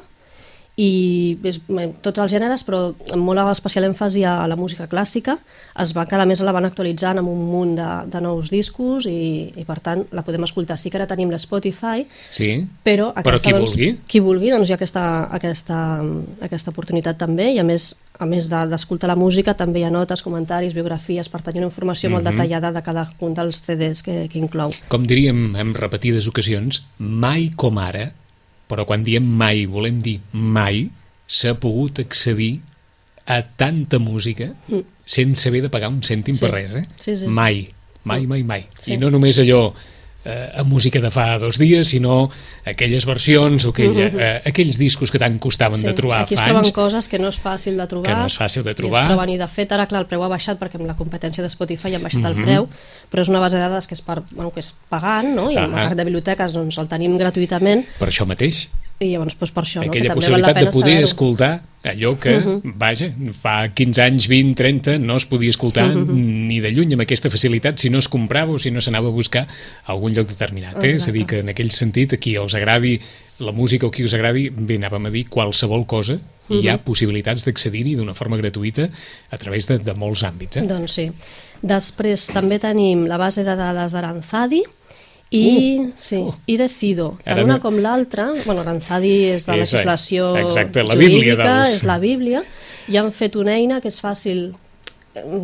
i 0.77 1.37
és, 1.41 1.57
bé, 1.65 1.87
tots 2.05 2.19
els 2.21 2.29
gèneres, 2.31 2.61
però 2.63 2.91
amb 3.15 3.25
molt 3.25 3.41
especial 3.49 3.87
èmfasi 3.87 4.21
a 4.29 4.45
la 4.47 4.55
música 4.55 4.85
clàssica. 4.87 5.39
Es 5.81 5.89
va, 5.97 6.03
cada 6.05 6.25
mes 6.29 6.39
la 6.45 6.53
van 6.53 6.67
actualitzant 6.69 7.17
amb 7.17 7.31
un 7.31 7.39
munt 7.49 7.71
de, 7.79 7.87
de 8.13 8.21
nous 8.21 8.51
discos 8.53 9.07
i, 9.09 9.49
i, 9.57 9.65
per 9.65 9.79
tant, 9.81 10.03
la 10.13 10.21
podem 10.21 10.45
escoltar. 10.45 10.77
Sí 10.77 10.91
que 10.93 10.99
ara 11.01 11.07
tenim 11.09 11.31
l'Spotify, 11.33 12.05
Sí? 12.29 12.51
però, 12.85 13.09
Però 13.25 13.39
qui 13.41 13.55
doncs, 13.55 13.71
vulgui. 13.71 13.89
Qui 14.05 14.21
vulgui, 14.21 14.51
doncs 14.53 14.69
hi 14.69 14.75
ha 14.75 14.77
aquesta, 14.77 15.05
aquesta, 15.33 15.79
aquesta 16.45 16.69
oportunitat 16.75 17.17
també, 17.17 17.49
i 17.55 17.59
a 17.59 17.65
més 17.65 17.95
a 18.19 18.25
més 18.25 18.47
de- 18.49 18.63
d'escoltar 18.69 19.05
la 19.11 19.15
música 19.15 19.53
també 19.53 19.79
hi 19.79 19.83
ha 19.85 19.91
notes, 19.93 20.23
comentaris, 20.25 20.73
biografies, 20.73 21.27
per 21.29 21.41
tenir 21.45 21.59
una 21.61 21.67
informació 21.69 22.09
molt 22.09 22.23
Mhm. 22.25 22.31
detallada 22.33 22.71
de 22.71 22.81
cada 22.81 23.03
un 23.19 23.33
dels 23.33 23.61
CDs 23.61 24.01
que, 24.01 24.27
que 24.29 24.39
inclou. 24.39 24.71
Com 24.89 25.05
diríem 25.05 25.55
en 25.55 25.73
repetides 25.75 26.27
ocasions, 26.27 26.83
mai 26.97 27.51
com 27.55 27.77
ara, 27.77 28.13
però 28.67 28.85
quan 28.85 29.03
diem 29.03 29.23
mai 29.23 29.65
volem 29.65 29.99
dir 30.03 30.19
mai, 30.33 30.89
s'ha 31.27 31.53
pogut 31.59 31.99
accedir 31.99 32.59
a 33.27 33.41
tanta 33.43 33.99
música 33.99 34.53
sense 35.05 35.47
haver 35.49 35.61
de 35.65 35.69
pagar 35.69 35.89
un 35.89 36.01
cèntim 36.01 36.33
Mm. 36.33 36.37
Sí. 36.37 36.45
per 36.45 36.51
res, 36.53 36.75
eh? 36.75 36.85
Sí, 36.99 37.11
sí, 37.17 37.25
sí. 37.25 37.27
Mai, 37.27 37.67
mai, 38.03 38.25
mai, 38.27 38.43
mai. 38.43 38.65
Sí. 38.79 38.93
I 38.93 38.97
no 38.97 39.09
només 39.11 39.37
allò 39.39 39.73
eh, 40.27 40.51
a 40.59 40.63
música 40.67 40.99
de 40.99 41.09
fa 41.09 41.37
dos 41.39 41.57
dies, 41.57 41.87
sinó 41.87 42.29
aquelles 42.67 43.05
versions 43.07 43.63
o 43.65 43.69
aquella, 43.71 44.07
eh, 44.11 44.41
aquells 44.51 44.77
discos 44.77 45.09
que 45.11 45.17
tant 45.21 45.39
costaven 45.39 45.79
de 45.81 45.93
trobar 45.95 46.23
Aquí 46.25 46.35
es 46.35 46.41
fa 46.41 46.47
troben 46.51 46.65
anys. 46.65 46.73
coses 46.75 47.07
que 47.07 47.17
no 47.17 47.29
és 47.31 47.39
fàcil 47.39 47.77
de 47.79 47.87
trobar. 47.87 48.05
Que 48.11 48.15
no 48.19 48.25
és 48.27 48.35
fàcil 48.37 48.63
de 48.67 48.73
trobar. 48.75 49.03
I 49.03 49.05
es 49.07 49.13
troben, 49.15 49.29
i 49.33 49.37
de 49.39 49.47
fet, 49.47 49.71
ara, 49.71 49.87
clar, 49.87 50.01
el 50.03 50.07
preu 50.11 50.23
ha 50.23 50.27
baixat 50.27 50.59
perquè 50.59 50.75
amb 50.81 50.85
la 50.89 50.97
competència 50.99 51.41
de 51.41 51.49
Spotify 51.49 51.95
han 51.95 52.03
baixat 52.03 52.21
Mhm. 52.21 52.27
el 52.33 52.43
preu, 52.43 52.67
però 53.11 53.21
és 53.23 53.29
una 53.29 53.39
base 53.39 53.55
de 53.55 53.61
dades 53.61 53.87
que 53.87 53.93
és, 53.95 54.01
per, 54.01 54.21
bueno, 54.35 54.51
que 54.51 54.59
és 54.59 54.73
pagant, 54.89 55.33
no? 55.33 55.49
i 55.49 55.57
amb 55.57 55.73
Ahà. 55.73 55.89
el 55.91 55.95
de 55.95 56.03
biblioteques 56.03 56.53
doncs, 56.53 56.77
el 56.77 56.87
tenim 56.87 57.17
gratuïtament, 57.17 57.85
Per 57.99 58.09
això 58.09 58.25
mateix, 58.27 58.67
i 58.99 59.11
llavors 59.11 59.35
doncs, 59.37 59.53
per 59.53 59.63
això, 59.63 59.81
no? 59.81 59.85
que 59.85 59.99
aquella 59.99 60.13
també 60.13 60.29
val 60.31 60.41
la 60.41 60.47
possibilitat 60.47 60.55
de 60.55 60.61
pena 60.61 60.71
poder 60.73 61.03
escoltar 61.05 61.51
allò 61.87 62.17
que, 62.19 62.37
uh 62.37 62.43
-huh. 62.43 62.73
vaja, 62.75 63.11
fa 63.41 63.69
15 63.69 64.01
anys, 64.01 64.27
20, 64.27 64.55
30, 64.55 64.97
no 64.99 65.15
es 65.15 65.25
podia 65.25 65.49
escoltar 65.49 65.87
uh 65.89 65.95
-huh. 65.95 66.13
ni 66.13 66.59
de 66.59 66.71
lluny 66.71 66.93
amb 66.93 67.01
aquesta 67.01 67.29
facilitat 67.29 67.79
si 67.79 67.89
no 67.89 67.99
es 67.99 68.07
comprava 68.07 68.51
o 68.51 68.57
si 68.57 68.71
no 68.71 68.81
s'anava 68.81 69.07
a 69.07 69.11
buscar 69.11 69.47
a 69.85 69.91
algun 69.91 70.13
lloc 70.13 70.27
determinat. 70.27 70.83
Eh? 70.83 70.95
És 70.95 71.07
a 71.07 71.11
dir, 71.11 71.25
que 71.25 71.39
en 71.39 71.49
aquell 71.49 71.71
sentit, 71.71 72.13
a 72.13 72.17
qui 72.17 72.35
els 72.35 72.53
agradi 72.55 72.99
la 73.39 73.51
música 73.51 73.85
o 73.85 73.91
qui 73.91 74.03
us 74.03 74.13
agradi, 74.13 74.49
bé, 74.49 74.75
anàvem 74.75 75.05
a 75.05 75.09
dir 75.09 75.27
qualsevol 75.29 75.85
cosa, 75.85 76.13
uh 76.13 76.19
-huh. 76.49 76.63
hi 76.63 76.67
ha 76.69 76.77
possibilitats 76.83 77.45
d'accedir-hi 77.45 77.95
d'una 77.95 78.13
forma 78.13 78.37
gratuïta 78.37 78.89
a 79.29 79.37
través 79.37 79.67
de, 79.67 79.77
de 79.77 79.93
molts 79.93 80.23
àmbits. 80.23 80.57
Eh? 80.57 80.61
Doncs 80.61 80.91
sí. 80.91 81.11
Després 81.61 82.27
també 82.27 82.59
tenim 82.59 83.05
la 83.05 83.17
base 83.17 83.43
de 83.43 83.55
dades 83.55 83.93
d'Aranzadi 83.93 84.63
i, 85.29 85.79
Uh! 85.79 85.91
sí, 85.97 86.15
Uh! 86.17 86.33
i 86.47 86.55
Decido. 86.57 87.17
Tant 87.23 87.33
Ara 87.37 87.43
una 87.43 87.57
no- 87.57 87.61
com 87.61 87.77
l'altra, 87.83 88.29
bueno, 88.45 88.61
Aranzadi 88.61 89.25
és 89.33 89.45
de 89.45 89.57
legislació 89.57 90.35
exacte, 90.37 90.83
la 90.83 90.95
jurídica, 90.95 91.17
bíblia 91.17 91.35
dels- 91.35 91.75
és 91.75 91.83
la 91.83 91.97
Bíblia, 91.99 92.43
i 92.87 92.95
han 92.97 93.11
fet 93.11 93.35
una 93.35 93.55
eina 93.55 93.81
que 93.81 93.89
és 93.89 93.99
fàcil 94.01 94.53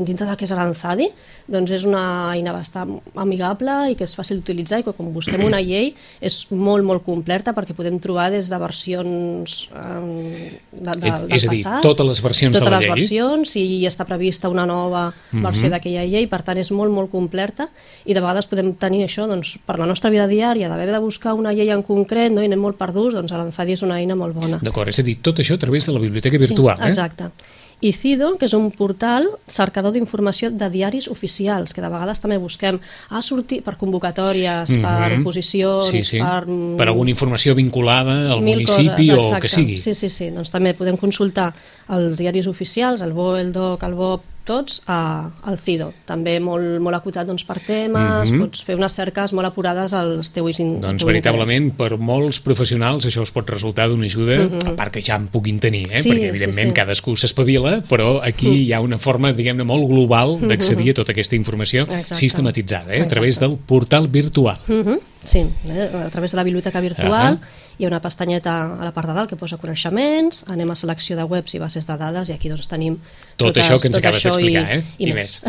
dintre 0.06 0.27
del 0.27 0.38
que 0.38 0.46
és 0.48 0.53
Aranzadi, 0.53 1.08
doncs 1.51 1.74
és 1.75 1.86
una 1.88 2.03
eina 2.34 2.53
bastant 2.56 2.96
amigable 3.20 3.75
i 3.92 3.98
que 4.00 4.06
és 4.08 4.15
fàcil 4.15 4.39
d'utilitzar 4.39 4.82
i 4.82 4.86
que 4.86 4.94
quan 4.96 5.12
busquem 5.15 5.44
una 5.46 5.62
llei 5.63 5.92
és 6.24 6.39
molt, 6.51 6.86
molt 6.88 7.03
completa 7.06 7.53
perquè 7.56 7.75
podem 7.77 8.00
trobar 8.03 8.30
des 8.34 8.51
de 8.51 8.60
versions 8.62 9.58
eh, 9.74 10.60
de, 10.72 10.96
de, 10.96 10.96
del 11.03 11.27
És 11.34 11.48
a 11.48 11.51
dir, 11.51 11.63
passat, 11.63 11.82
totes 11.86 12.10
les 12.10 12.24
versions 12.24 12.56
de 12.56 12.62
totes 12.62 12.72
la 12.72 12.80
les 12.80 12.88
llei. 12.88 12.94
versions 12.96 13.56
i 13.60 13.65
està 13.89 14.08
prevista 14.10 14.51
una 14.51 14.68
nova 14.70 15.06
versió 15.32 15.72
d'aquella 15.74 16.06
llei, 16.08 16.27
per 16.32 16.44
tant 16.46 16.60
és 16.62 16.72
molt, 16.75 16.94
molt 16.94 17.12
completa 17.12 17.70
i 18.06 18.13
de 18.13 18.22
vegades 18.22 18.48
podem 18.51 18.74
tenir 18.80 19.03
això 19.08 19.27
doncs, 19.30 19.58
per 19.65 19.80
la 19.82 19.89
nostra 19.89 20.12
vida 20.13 20.27
diària, 20.32 20.70
d'haver 20.72 20.92
de 20.92 21.01
buscar 21.03 21.36
una 21.39 21.53
llei 21.56 21.74
en 21.74 21.84
concret 21.84 22.32
no? 22.34 22.44
i 22.44 22.50
anem 22.51 22.62
molt 22.62 22.80
perduts, 22.80 23.18
doncs 23.18 23.34
l'Anzadi 23.34 23.77
és 23.77 23.84
una 23.86 24.00
eina 24.01 24.18
molt 24.20 24.38
bona. 24.38 24.62
D'acord, 24.63 24.92
és 24.92 25.01
a 25.01 25.06
dir, 25.06 25.20
tot 25.24 25.42
això 25.44 25.58
a 25.58 25.62
través 25.62 25.88
de 25.88 25.96
la 25.96 26.01
biblioteca 26.03 26.39
virtual. 26.39 26.77
Sí, 26.77 26.84
eh? 26.84 26.94
exacte. 26.94 27.32
I 27.34 27.62
CIDO, 27.91 28.37
que 28.37 28.45
és 28.45 28.53
un 28.53 28.69
portal 28.71 29.27
cercador 29.47 29.91
d'informació 29.91 30.51
de 30.51 30.69
diaris 30.69 31.09
oficials, 31.11 31.73
que 31.73 31.81
de 31.81 31.89
vegades 31.89 32.21
també 32.21 32.37
busquem 32.37 32.79
a 33.09 33.21
sortir 33.21 33.61
per 33.63 33.75
convocatòries, 33.77 34.69
per 34.79 35.11
Mhm. 35.11 35.21
oposicions, 35.21 35.87
sí, 35.89 36.03
sí. 36.03 36.19
per... 36.19 36.45
per 36.77 36.87
alguna 36.87 37.09
informació 37.09 37.55
vinculada 37.55 38.31
al 38.31 38.41
municipi 38.41 39.09
coses, 39.09 39.33
o 39.37 39.39
que 39.39 39.49
sigui. 39.49 39.79
Sí, 39.79 39.93
sí, 39.95 40.09
sí. 40.09 40.29
Doncs 40.29 40.51
també 40.51 40.73
podem 40.73 40.95
consultar 40.97 41.53
els 41.89 42.17
diaris 42.17 42.47
oficials, 42.47 43.01
el 43.01 43.11
BO, 43.11 43.35
el 43.37 43.51
DOC, 43.51 43.83
el 43.83 43.93
BOP, 43.95 44.21
tots 44.43 44.81
a, 44.88 45.29
al 45.43 45.57
CIDO. 45.57 45.93
També 46.05 46.39
molt, 46.39 46.79
molt 46.83 46.95
acotat 46.97 47.25
doncs, 47.27 47.43
per 47.43 47.59
temes, 47.63 48.29
Mhm. 48.31 48.39
pots 48.41 48.63
fer 48.63 48.75
unes 48.75 48.91
cerques 48.93 49.31
molt 49.33 49.47
apurades 49.47 49.93
als 49.93 50.31
teus 50.31 50.59
in, 50.59 50.81
Doncs 50.81 51.00
teu 51.03 51.07
veritablement, 51.07 51.71
per 51.75 51.97
molts 51.97 52.39
professionals 52.39 53.05
això 53.05 53.21
us 53.21 53.31
pot 53.31 53.50
resultar 53.50 53.88
d'una 53.89 54.05
ajuda, 54.05 54.50
a 54.67 54.75
part 54.75 54.91
que 54.93 55.01
ja 55.01 55.15
en 55.15 55.27
puguin 55.27 55.59
tenir, 55.59 55.88
eh? 55.91 55.95
Mhm. 55.95 56.00
Sí, 56.03 56.09
perquè 56.09 56.19
sí, 56.21 56.27
evidentment 56.27 56.69
sí. 56.69 56.73
cadascú 56.73 57.15
s'espavila, 57.15 57.81
però 57.88 58.19
aquí 58.21 58.50
hi 58.65 58.73
ha 58.73 58.81
una 58.81 58.97
forma, 58.97 59.33
diguem-ne, 59.33 59.63
molt 59.63 59.88
global 59.88 60.39
d'accedir 60.41 60.91
a 60.91 60.93
tota 60.93 61.12
aquesta 61.13 61.35
informació 61.35 61.85
Mhm. 61.85 61.93
Exacte. 61.93 62.15
sistematitzada, 62.15 62.93
eh? 62.95 63.01
a 63.01 63.07
través 63.07 63.39
del 63.39 63.57
portal 63.57 64.07
virtual. 64.07 64.59
Uh 64.67 64.73
-huh. 64.83 65.00
Sí, 65.24 65.46
eh? 65.70 65.89
a 66.06 66.10
través 66.10 66.32
de 66.32 66.38
la 66.38 66.44
biblioteca 66.44 66.82
virtual 66.82 67.13
Ahà. 67.13 67.38
hi 67.77 67.86
ha 67.86 67.88
una 67.88 68.01
pestanyeta 68.03 68.56
a 68.75 68.84
la 68.84 68.92
part 68.92 69.08
de 69.08 69.13
dalt 69.15 69.30
que 69.32 69.38
posa 69.39 69.58
coneixements, 69.58 70.44
anem 70.51 70.72
a 70.72 70.75
selecció 70.75 71.15
de 71.15 71.24
webs 71.24 71.56
i 71.56 71.62
bases 71.62 71.88
de 71.88 71.96
dades 71.98 72.30
i 72.30 72.36
aquí 72.36 72.51
doncs 72.51 72.68
tenim 72.68 72.98
Tot 73.38 73.48
totes, 73.48 73.63
això 73.63 73.80
que 73.80 73.88
ens 73.88 73.96
tot 73.98 74.03
acabes 74.03 74.27
d'explicar, 74.27 74.65
eh? 74.75 74.84
I, 74.98 75.10
I 75.10 75.15
més. 75.15 75.39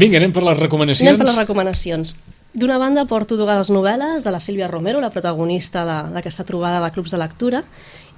Vinga, 0.00 0.16
anem 0.22 0.32
per 0.32 0.42
les 0.48 0.58
recomanacions. 0.58 1.08
Anem 1.08 1.20
per 1.20 1.28
les 1.28 1.40
recomanacions. 1.44 2.16
D'una 2.58 2.78
banda 2.80 3.04
porto 3.04 3.36
dues 3.36 3.68
novel·les 3.70 4.24
de 4.24 4.30
la 4.32 4.40
Sílvia 4.40 4.66
Romero, 4.66 5.02
la 5.04 5.12
protagonista 5.12 5.84
d'aquesta 6.08 6.46
trobada 6.48 6.80
de 6.80 6.90
clubs 6.94 7.12
de 7.12 7.20
lectura, 7.20 7.62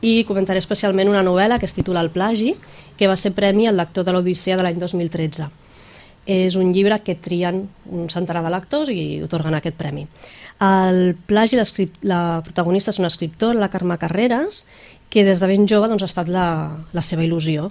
i 0.01 0.23
comentaré 0.25 0.63
especialment 0.63 1.11
una 1.11 1.25
novel·la 1.27 1.59
que 1.59 1.67
es 1.67 1.75
titula 1.77 2.01
El 2.01 2.13
plagi, 2.15 2.55
que 2.97 3.09
va 3.11 3.19
ser 3.19 3.35
premi 3.37 3.67
al 3.67 3.77
lector 3.77 4.07
de 4.07 4.15
l'Odissea 4.15 4.57
de 4.57 4.65
l'any 4.65 4.79
2013. 4.79 5.51
És 6.27 6.55
un 6.57 6.75
llibre 6.75 7.00
que 7.03 7.17
trien 7.17 7.65
un 7.91 8.11
centenar 8.12 8.43
de 8.45 8.53
lectors 8.53 8.91
i 8.93 9.23
otorguen 9.25 9.57
aquest 9.57 9.77
premi. 9.77 10.07
El 10.61 11.15
plagi, 11.27 11.57
la 12.03 12.43
protagonista 12.45 12.93
és 12.93 12.99
una 13.00 13.09
escriptora, 13.09 13.59
la 13.59 13.71
Carme 13.73 13.97
Carreras, 13.99 14.67
que 15.09 15.25
des 15.25 15.41
de 15.41 15.49
ben 15.49 15.67
jove 15.67 15.89
doncs, 15.89 16.05
ha 16.05 16.11
estat 16.11 16.29
la, 16.29 16.45
la 16.93 17.03
seva 17.03 17.25
il·lusió. 17.25 17.71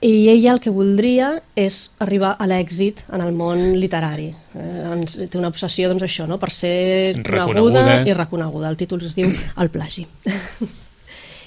I 0.00 0.28
ella 0.28 0.52
el 0.52 0.60
que 0.60 0.72
voldria 0.72 1.30
és 1.56 1.90
arribar 2.04 2.34
a 2.38 2.48
l'èxit 2.48 3.02
en 3.12 3.22
el 3.24 3.32
món 3.36 3.76
literari. 3.80 4.28
Eh, 4.56 5.28
té 5.28 5.38
una 5.38 5.48
obsessió, 5.52 5.88
doncs, 5.88 6.04
això, 6.04 6.26
no? 6.28 6.40
per 6.40 6.50
ser 6.52 7.14
Reconeguda. 7.20 7.84
coneguda 7.84 8.00
i 8.04 8.16
reconeguda. 8.16 8.72
El 8.72 8.76
títol 8.80 9.04
es 9.06 9.16
diu 9.16 9.30
El 9.32 9.72
plagi. 9.72 10.06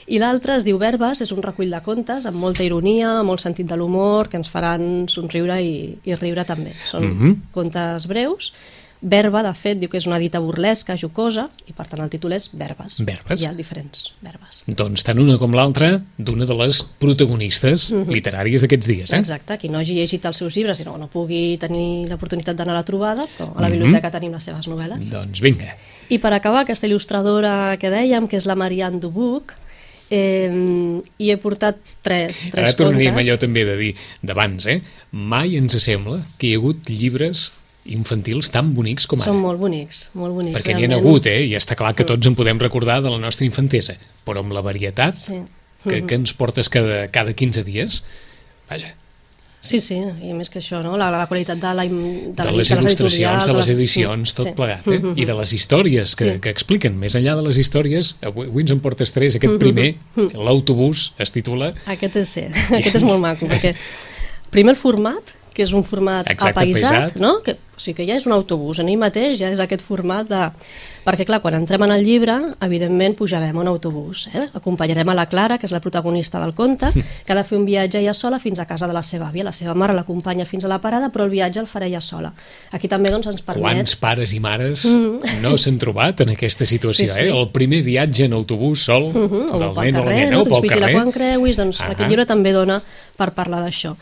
I 0.10 0.18
l'altre 0.18 0.56
es 0.58 0.66
diu 0.66 0.80
Verbes, 0.82 1.22
és 1.22 1.32
un 1.32 1.44
recull 1.46 1.70
de 1.70 1.80
contes 1.86 2.26
amb 2.26 2.38
molta 2.42 2.64
ironia, 2.66 3.20
molt 3.24 3.44
sentit 3.44 3.68
de 3.70 3.78
l'humor, 3.78 4.28
que 4.30 4.38
ens 4.42 4.50
faran 4.50 5.06
somriure 5.08 5.60
i, 5.62 6.00
i 6.04 6.16
riure 6.18 6.46
també. 6.50 6.74
Són 6.90 7.04
Mhm. 7.06 7.36
contes 7.54 8.08
breus. 8.10 8.52
Verba, 9.02 9.42
de 9.44 9.54
fet, 9.56 9.78
diu 9.80 9.88
que 9.88 9.96
és 9.98 10.06
una 10.08 10.18
dita 10.20 10.40
burlesca, 10.44 10.98
jocosa, 10.98 11.46
i 11.68 11.72
per 11.72 11.86
tant 11.88 12.02
el 12.04 12.10
títol 12.10 12.34
és 12.34 12.50
Verbes. 12.52 12.98
Verbes. 13.00 13.40
Hi 13.42 13.46
ha 13.46 13.54
diferents 13.54 14.10
verbes. 14.22 14.64
Doncs 14.68 15.06
tant 15.08 15.20
una 15.20 15.38
com 15.38 15.54
l'altra 15.56 16.02
d'una 16.18 16.44
de 16.46 16.54
les 16.56 16.84
protagonistes 17.00 17.92
literàries 17.94 18.60
d'aquests 18.66 18.88
dies. 18.88 19.14
Eh? 19.14 19.16
Mhm. 19.16 19.22
Exacte, 19.22 19.58
qui 19.58 19.70
no 19.70 19.78
hagi 19.78 19.94
llegit 19.96 20.26
els 20.26 20.36
seus 20.38 20.54
llibres 20.58 20.82
i 20.82 20.84
no, 20.84 20.98
no 20.98 21.08
pugui 21.08 21.58
tenir 21.58 22.10
l'oportunitat 22.10 22.58
d'anar 22.58 22.74
a 22.76 22.80
la 22.82 22.84
trobada, 22.84 23.26
però 23.38 23.52
Mhm. 23.54 23.58
a 23.58 23.62
la 23.62 23.70
biblioteca 23.70 24.12
tenim 24.12 24.32
les 24.34 24.44
seves 24.44 24.68
novel·les. 24.68 25.10
Doncs 25.12 25.40
vinga. 25.40 25.78
I 26.10 26.18
per 26.18 26.34
acabar, 26.34 26.62
aquesta 26.64 26.88
il·lustradora 26.88 27.78
que 27.78 27.90
dèiem, 27.90 28.28
que 28.28 28.36
és 28.38 28.46
la 28.46 28.56
Marianne 28.56 29.00
Dubuc, 29.00 29.54
eh, 30.10 30.50
hi 31.18 31.30
he 31.32 31.38
portat 31.42 31.78
tres, 32.06 32.50
tres 32.54 32.70
Ara 32.72 32.78
tornaríem 32.78 33.14
contes. 33.14 33.28
allò 33.30 33.40
també 33.42 33.64
de 33.68 33.76
dir 33.78 33.92
d'abans, 34.26 34.66
eh? 34.68 34.82
Mai 35.12 35.56
ens 35.60 35.78
sembla 35.84 36.22
que 36.38 36.48
hi 36.50 36.54
ha 36.56 36.62
hagut 36.62 36.90
llibres 36.90 37.54
infantils 37.90 38.52
tan 38.54 38.74
bonics 38.76 39.08
com 39.10 39.22
ara. 39.22 39.32
Són 39.32 39.40
molt 39.42 39.60
bonics, 39.62 40.10
molt 40.14 40.36
bonics. 40.36 40.58
Perquè 40.58 40.76
n'hi 40.78 40.86
ha 40.92 40.98
hagut, 41.00 41.26
eh? 41.32 41.46
I 41.48 41.56
està 41.58 41.76
clar 41.80 41.96
que 41.98 42.06
tots 42.06 42.28
en 42.28 42.36
podem 42.38 42.60
recordar 42.62 43.00
de 43.02 43.10
la 43.10 43.18
nostra 43.22 43.46
infantesa. 43.48 43.96
Però 44.28 44.44
amb 44.44 44.52
la 44.54 44.62
varietat 44.62 45.18
Sí. 45.18 45.40
que, 45.88 46.02
que 46.06 46.16
ens 46.20 46.34
portes 46.34 46.70
cada, 46.70 47.08
cada 47.08 47.34
15 47.34 47.64
dies, 47.64 48.04
vaja, 48.70 48.94
Sí, 49.62 49.82
sí, 49.84 49.98
i 50.24 50.32
més 50.32 50.48
que 50.50 50.62
això, 50.62 50.80
no? 50.80 50.94
la, 50.96 51.10
la 51.12 51.26
qualitat 51.28 51.60
de, 51.60 51.72
la, 51.76 51.84
de, 51.84 52.04
de 52.32 52.44
la, 52.48 52.52
les 52.56 52.70
il·lustracions, 52.72 53.44
de 53.50 53.56
les 53.58 53.70
edicions, 53.74 54.34
tot 54.38 54.48
sí. 54.48 54.54
plegat, 54.56 54.86
eh? 54.88 55.00
I 55.20 55.26
de 55.28 55.36
les 55.36 55.52
històries 55.58 56.14
que, 56.16 56.30
Sí. 56.30 56.40
que 56.46 56.54
expliquen. 56.54 56.96
Més 57.02 57.18
enllà 57.20 57.36
de 57.36 57.44
les 57.44 57.60
històries, 57.60 58.14
avui, 58.24 58.48
avui 58.48 58.64
ens 58.64 58.72
en 58.72 58.80
portes 58.80 59.12
tres. 59.12 59.36
Aquest 59.36 59.58
primer, 59.60 59.90
l'autobús, 60.34 61.10
es 61.20 61.36
titula... 61.36 61.74
Aquest 61.92 62.16
és, 62.24 62.30
sí, 62.38 62.46
aquest 62.80 63.02
és 63.02 63.04
molt 63.04 63.20
maco, 63.20 63.50
perquè 63.52 63.74
primer 64.54 64.78
el 64.78 64.80
format, 64.80 65.36
que 65.54 65.66
és 65.68 65.74
un 65.76 65.84
format 65.84 66.30
Exacte, 66.32 66.56
apaisat, 66.56 66.94
apaisat. 66.94 67.20
no? 67.20 67.42
Que, 67.44 67.58
o 67.80 67.82
sigui 67.82 67.96
que 68.02 68.06
ja 68.10 68.18
és 68.20 68.26
un 68.28 68.36
autobús, 68.36 68.82
en 68.84 68.90
ell 68.92 69.00
mateix 69.00 69.40
ja 69.40 69.48
és 69.54 69.60
aquest 69.64 69.82
format 69.86 70.28
de... 70.28 70.50
Perquè, 71.06 71.24
clar, 71.26 71.40
quan 71.42 71.56
entrem 71.56 71.82
en 71.86 71.94
el 71.96 72.04
llibre, 72.04 72.36
evidentment 72.62 73.16
pujarem 73.18 73.56
a 73.56 73.62
un 73.64 73.70
autobús, 73.72 74.28
eh? 74.36 74.44
acompanyarem 74.54 75.08
a 75.10 75.16
la 75.16 75.26
Clara, 75.32 75.56
que 75.58 75.66
és 75.66 75.72
la 75.74 75.80
protagonista 75.82 76.42
del 76.44 76.52
conte, 76.54 76.92
que 76.92 77.32
ha 77.32 77.38
de 77.38 77.44
fer 77.48 77.58
un 77.58 77.64
viatge 77.66 78.02
ella 78.02 78.14
sola 78.14 78.38
fins 78.44 78.60
a 78.60 78.68
casa 78.68 78.86
de 78.86 78.94
la 78.94 79.02
seva 79.02 79.30
àvia. 79.32 79.46
La 79.48 79.54
seva 79.56 79.74
mare 79.80 79.96
l'acompanya 79.96 80.46
fins 80.46 80.68
a 80.68 80.70
la 80.70 80.82
parada, 80.84 81.08
però 81.10 81.24
el 81.26 81.32
viatge 81.32 81.64
el 81.64 81.70
farà 81.72 81.88
ella 81.88 82.02
sola. 82.04 82.34
Aquí 82.76 82.92
també 82.92 83.10
doncs, 83.16 83.32
ens 83.32 83.42
permet... 83.42 83.64
Quants 83.80 83.96
pares 83.96 84.36
i 84.36 84.42
mares 84.44 84.86
no 85.42 85.56
s'han 85.58 85.80
trobat 85.82 86.22
en 86.28 86.36
aquesta 86.36 86.68
situació, 86.68 86.90
Mm. 86.90 86.96
Sí, 87.00 87.08
sí. 87.08 87.22
eh? 87.30 87.32
El 87.32 87.48
primer 87.56 87.80
viatge 87.86 88.26
en 88.26 88.34
autobús 88.34 88.84
sol 88.84 89.08
-huh, 89.14 89.54
o 89.56 89.60
del 89.60 89.72
pel 89.74 89.84
nen 89.86 89.96
o 89.96 90.00
la 90.00 90.04
carrer, 90.04 90.16
nena, 90.26 90.32
no? 90.36 90.42
o 90.42 90.46
pel 90.46 90.58
es 90.58 90.62
vigila 90.62 90.80
carrer. 90.82 90.96
quan 90.96 91.12
creuis, 91.12 91.58
doncs 91.58 91.80
Ahà. 91.80 91.92
aquest 91.94 92.10
llibre 92.10 92.26
també 92.26 92.52
dona 92.52 92.82
per 93.16 93.32
parlar 93.34 93.64
d'això. 93.64 93.96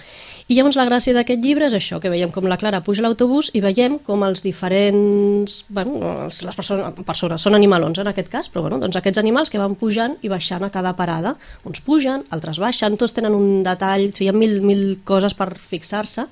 I 0.47 0.55
llavors 0.55 0.77
la 0.79 0.85
gràcia 0.87 1.11
d'aquest 1.11 1.41
llibre 1.43 1.65
és 1.67 1.73
això, 1.75 1.97
que 1.99 2.07
veiem 2.07 2.29
com 2.31 2.45
la 2.47 2.55
Clara 2.55 2.79
puja 2.79 3.01
a 3.01 3.05
l'autobús 3.07 3.49
i 3.51 3.59
veiem 3.59 3.97
com 3.99 4.21
els 4.23 4.39
diferents... 4.45 5.57
Bueno, 5.67 5.97
els- 6.23 6.39
les 6.47 6.55
persones, 6.55 7.01
persones 7.03 7.43
són 7.43 7.57
animalons 7.57 7.99
en 7.99 8.07
aquest 8.07 8.31
cas, 8.31 8.47
però 8.53 8.63
bueno, 8.63 8.79
doncs 8.79 8.95
aquests 8.95 9.19
animals 9.19 9.51
que 9.51 9.59
van 9.59 9.75
pujant 9.75 10.15
i 10.23 10.31
baixant 10.31 10.63
a 10.63 10.71
cada 10.71 10.93
parada. 10.95 11.35
Uns 11.67 11.83
pugen, 11.83 12.23
altres 12.31 12.61
baixen, 12.63 12.95
tots 12.95 13.11
tenen 13.17 13.35
un 13.35 13.59
detall, 13.67 14.07
o 14.07 14.15
sigui, 14.15 14.29
hi 14.29 14.31
ha 14.31 14.37
mil, 14.39 14.61
mil 14.63 14.85
coses 15.03 15.35
per 15.35 15.49
fixar-se 15.59 16.29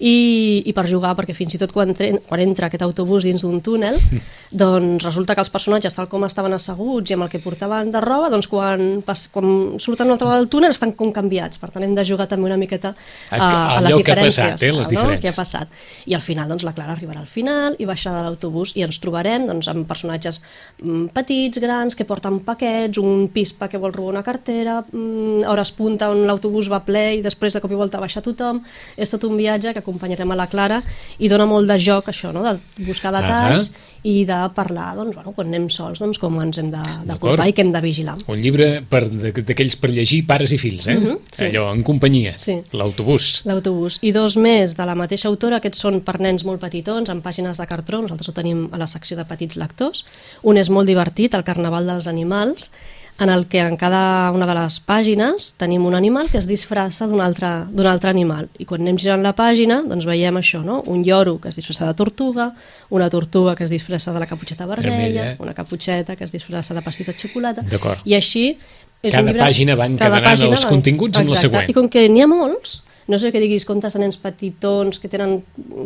i, 0.00 0.62
i 0.64 0.72
per 0.72 0.86
jugar, 0.88 1.12
perquè 1.18 1.34
fins 1.36 1.54
i 1.54 1.60
tot 1.60 1.72
quan, 1.76 1.92
tre, 1.96 2.14
quan 2.26 2.40
entra 2.40 2.70
aquest 2.70 2.84
autobús 2.86 3.26
dins 3.28 3.44
d'un 3.44 3.60
túnel, 3.64 3.98
doncs 4.62 5.04
resulta 5.04 5.36
que 5.36 5.44
els 5.44 5.52
personatges, 5.52 5.94
tal 5.96 6.08
com 6.08 6.24
estaven 6.24 6.56
asseguts 6.56 7.12
i 7.12 7.16
amb 7.16 7.26
el 7.26 7.32
que 7.32 7.42
portaven 7.44 7.92
de 7.92 8.00
roba, 8.00 8.30
doncs 8.32 8.48
quan, 8.50 9.02
pas, 9.06 9.26
quan 9.32 9.76
surten 9.82 10.08
a 10.08 10.14
l'altra 10.14 10.30
vegada 10.30 10.44
del 10.44 10.50
túnel 10.52 10.72
estan 10.72 10.94
com 10.96 11.12
canviats, 11.12 11.60
per 11.60 11.68
tant 11.74 11.84
hem 11.84 11.92
de 11.96 12.04
jugar 12.08 12.26
també 12.30 12.48
una 12.48 12.58
miqueta 12.60 12.94
a, 12.94 13.36
a, 13.36 13.50
Allò 13.76 13.98
les 13.98 14.06
que 14.06 14.14
ha 14.14 14.16
diferències. 14.16 14.40
passat, 14.40 14.64
eh, 14.64 14.72
les 14.72 14.88
no? 14.88 14.94
diferències. 14.94 15.22
Què 15.24 15.34
ha 15.34 15.36
passat. 15.36 15.76
I 16.08 16.16
al 16.16 16.24
final, 16.24 16.48
doncs, 16.48 16.64
la 16.64 16.72
Clara 16.76 16.96
arribarà 16.96 17.20
al 17.20 17.28
final 17.28 17.76
i 17.78 17.88
baixarà 17.88 18.22
de 18.22 18.30
l'autobús 18.30 18.72
i 18.80 18.86
ens 18.86 19.00
trobarem 19.04 19.44
doncs, 19.50 19.68
amb 19.68 19.84
personatges 19.88 20.40
mm, 20.80 21.10
petits, 21.16 21.60
grans, 21.60 21.96
que 21.98 22.08
porten 22.08 22.40
paquets, 22.46 23.00
un 23.02 23.28
pispa 23.34 23.68
que 23.68 23.80
vol 23.80 23.92
robar 23.92 24.16
una 24.16 24.24
cartera, 24.24 24.80
mm, 24.88 25.44
hores 25.50 25.74
punta 25.76 26.08
on 26.12 26.24
l'autobús 26.28 26.72
va 26.72 26.80
ple 26.86 27.04
i 27.18 27.22
després 27.24 27.52
de 27.52 27.60
cop 27.60 27.72
i 27.72 27.78
volta 27.78 28.00
baixa 28.00 28.24
tothom. 28.24 28.62
És 28.96 29.12
tot 29.12 29.28
un 29.28 29.36
viatge 29.36 29.74
que 29.76 29.84
acompanyarem 29.90 30.30
a 30.32 30.38
la 30.38 30.48
Clara 30.50 30.80
i 31.18 31.28
dona 31.28 31.46
molt 31.50 31.68
de 31.68 31.76
joc 31.82 32.08
això, 32.12 32.32
no? 32.32 32.46
de 32.46 32.86
buscar 32.86 33.12
detalls 33.14 33.72
i 34.02 34.24
de 34.24 34.36
parlar, 34.56 34.94
doncs, 34.96 35.12
bueno, 35.14 35.32
quan 35.36 35.50
anem 35.50 35.66
sols, 35.72 36.00
doncs, 36.00 36.18
com 36.20 36.38
ens 36.40 36.56
hem 36.60 36.70
de, 36.72 36.80
de 37.04 37.16
portar 37.20 37.46
i 37.50 37.52
que 37.52 37.64
hem 37.64 37.72
de 37.74 37.82
vigilar. 37.84 38.14
Un 38.32 38.40
llibre 38.40 38.70
d'aquells 38.88 39.76
per 39.80 39.90
llegir 39.92 40.22
pares 40.28 40.54
i 40.56 40.58
fills, 40.60 40.88
eh? 40.88 40.96
Mhm, 40.96 41.18
sí. 41.28 41.50
Allò, 41.50 41.66
en 41.74 41.82
companyia. 41.84 42.32
Sí. 42.40 42.56
L'autobús. 42.72 43.42
L'autobús. 43.48 43.98
I 44.06 44.14
dos 44.16 44.38
més 44.40 44.76
de 44.78 44.86
la 44.88 44.96
mateixa 44.96 45.28
autora, 45.28 45.60
aquests 45.60 45.84
són 45.84 46.00
per 46.06 46.16
nens 46.24 46.46
molt 46.48 46.62
petitons, 46.64 47.12
amb 47.12 47.24
pàgines 47.24 47.60
de 47.60 47.68
cartró, 47.68 48.00
nosaltres 48.00 48.32
ho 48.32 48.36
tenim 48.36 48.68
a 48.72 48.80
la 48.80 48.88
secció 48.88 49.18
de 49.20 49.28
petits 49.28 49.60
lectors. 49.60 50.06
Un 50.48 50.56
és 50.56 50.72
molt 50.72 50.88
divertit, 50.88 51.36
el 51.36 51.44
Carnaval 51.44 51.92
dels 51.92 52.08
Animals, 52.08 52.70
en 53.20 53.28
el 53.28 53.46
que 53.46 53.60
en 53.60 53.76
cada 53.76 54.30
una 54.32 54.46
de 54.48 54.54
les 54.56 54.80
pàgines 54.80 55.50
tenim 55.60 55.84
un 55.86 55.94
animal 55.94 56.30
que 56.32 56.38
es 56.40 56.48
disfressa 56.48 57.06
d'un 57.06 57.20
altre, 57.20 57.50
altre 57.68 58.10
animal. 58.10 58.48
I 58.58 58.64
quan 58.64 58.80
anem 58.80 58.98
girant 58.98 59.22
la 59.22 59.34
pàgina, 59.36 59.82
doncs 59.86 60.08
veiem 60.08 60.40
això, 60.40 60.62
no? 60.64 60.80
Un 60.88 61.04
lloro 61.04 61.36
que 61.38 61.52
es 61.52 61.60
disfressa 61.60 61.86
de 61.86 61.94
tortuga, 61.94 62.50
una 62.88 63.10
tortuga 63.12 63.54
que 63.54 63.64
es 63.68 63.70
disfressa 63.70 64.14
de 64.16 64.24
la 64.24 64.26
caputxeta 64.26 64.66
vermella, 64.66 65.34
una 65.38 65.54
caputxeta 65.54 66.16
que 66.16 66.24
es 66.24 66.32
disfressa 66.32 66.74
de 66.74 66.82
pastís 66.82 67.12
de 67.12 67.16
xocolata, 67.16 67.64
i 68.04 68.16
així... 68.16 68.54
És 69.00 69.14
Cada 69.14 69.30
llibre, 69.30 69.40
pàgina 69.40 69.74
van 69.80 69.94
cada 69.96 70.18
cadenant 70.18 70.34
pàgina 70.36 70.56
els 70.58 70.64
continguts 70.68 71.16
en 71.16 71.30
la 71.30 71.32
exacte. 71.32 71.48
següent. 71.48 71.70
I 71.72 71.76
com 71.78 71.86
que 71.88 72.02
n'hi 72.12 72.20
ha 72.20 72.26
molts, 72.28 72.82
no 73.10 73.18
sé 73.18 73.32
que 73.34 73.42
diguis 73.42 73.66
contes 73.66 73.96
de 73.96 74.00
nens 74.02 74.16
petitons 74.22 75.00
que 75.02 75.10
tenen 75.10 75.40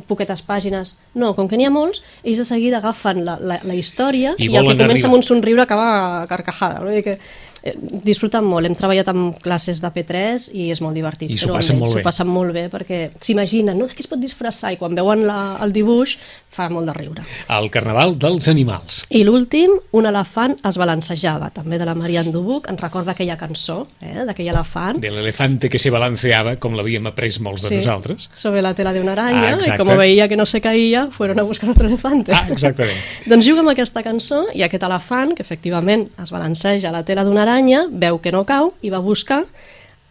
poquetes 0.08 0.44
pàgines, 0.44 0.94
no, 1.16 1.32
com 1.34 1.48
que 1.48 1.56
n'hi 1.56 1.66
ha 1.66 1.72
molts, 1.72 2.02
ells 2.22 2.42
de 2.42 2.46
seguida 2.48 2.82
agafen 2.82 3.24
la, 3.24 3.38
la, 3.40 3.58
la 3.64 3.78
història 3.78 4.34
I 4.36 4.50
i, 4.50 4.52
el 4.52 4.68
que 4.68 4.76
comença 4.76 4.84
arribar. 4.84 5.08
amb 5.08 5.18
un 5.18 5.24
somriure 5.26 5.64
acaba 5.64 5.88
carcajada. 6.30 6.84
Vull 6.84 7.00
dir 7.00 7.04
que 7.08 7.16
eh, 7.64 7.74
disfruten 8.04 8.44
molt, 8.44 8.68
hem 8.68 8.76
treballat 8.78 9.08
amb 9.10 9.38
classes 9.42 9.80
de 9.82 9.90
P3 9.94 10.50
i 10.52 10.68
és 10.74 10.82
molt 10.84 10.94
divertit. 10.98 11.32
I 11.32 11.38
s'ho 11.40 11.52
passen 11.54 11.80
molt 11.80 11.96
bé. 11.96 12.02
S'ho 12.02 12.06
passen 12.06 12.30
molt 12.30 12.54
bé 12.54 12.66
perquè 12.72 13.00
s'imaginen, 13.18 13.78
no, 13.78 13.88
de 13.88 13.96
què 13.96 14.04
es 14.04 14.10
pot 14.10 14.20
disfressar? 14.20 14.74
I 14.74 14.80
quan 14.80 14.94
veuen 14.94 15.24
la, 15.26 15.56
el 15.64 15.74
dibuix 15.74 16.18
fa 16.54 16.68
molt 16.70 16.86
de 16.90 16.94
riure. 16.94 17.24
El 17.50 17.70
Carnaval 17.74 18.14
dels 18.20 18.46
Animals. 18.52 19.02
I 19.10 19.24
l'últim, 19.26 19.72
un 19.98 20.06
elefant 20.06 20.54
es 20.60 20.78
balancejava, 20.78 21.48
també 21.54 21.80
de 21.80 21.88
la 21.88 21.96
Marianne 21.98 22.30
Dubuc, 22.34 22.68
ens 22.70 22.84
recorda 22.84 23.16
aquella 23.16 23.38
cançó 23.40 23.80
eh, 24.04 24.22
d'aquell 24.28 24.52
elefant. 24.52 25.00
De 25.02 25.10
l'elefante 25.10 25.72
que 25.72 25.80
se 25.80 25.90
balanceava, 25.90 26.54
com 26.62 26.76
l'havíem 26.78 27.10
après 27.10 27.40
molts 27.42 27.66
de 27.66 27.80
nosaltres. 27.80 28.30
sobre 28.34 28.62
la 28.62 28.74
tela 28.74 28.92
de 28.92 29.00
una 29.00 29.14
Ah, 29.16 29.58
y 29.64 29.76
como 29.76 29.96
veía 29.96 30.28
que 30.28 30.36
no 30.36 30.46
se 30.46 30.60
caía, 30.60 31.08
fueron 31.10 31.38
a 31.38 31.42
buscar 31.42 31.70
otro 31.70 31.86
elefante. 31.86 32.32
Ah, 32.32 32.46
exactament. 32.50 32.96
doncs 33.30 33.46
juga 33.46 33.62
amb 33.62 33.70
aquesta 33.72 34.02
cançó 34.02 34.44
i 34.54 34.64
aquest 34.66 34.82
elefant, 34.86 35.34
que 35.36 35.42
efectivament 35.44 36.08
es 36.22 36.32
balanceja 36.34 36.90
a 36.90 36.92
la 36.92 37.04
tela 37.04 37.24
d'una 37.24 37.44
aranya, 37.54 37.86
veu 37.90 38.18
que 38.18 38.32
no 38.34 38.42
cau 38.44 38.72
i 38.82 38.90
va 38.90 38.98
buscar, 38.98 39.44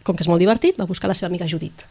com 0.04 0.16
que 0.16 0.24
és 0.24 0.30
molt 0.30 0.40
divertit, 0.40 0.78
va 0.80 0.88
buscar 0.88 1.10
la 1.10 1.16
seva 1.18 1.28
amiga 1.28 1.48
Judit. 1.48 1.84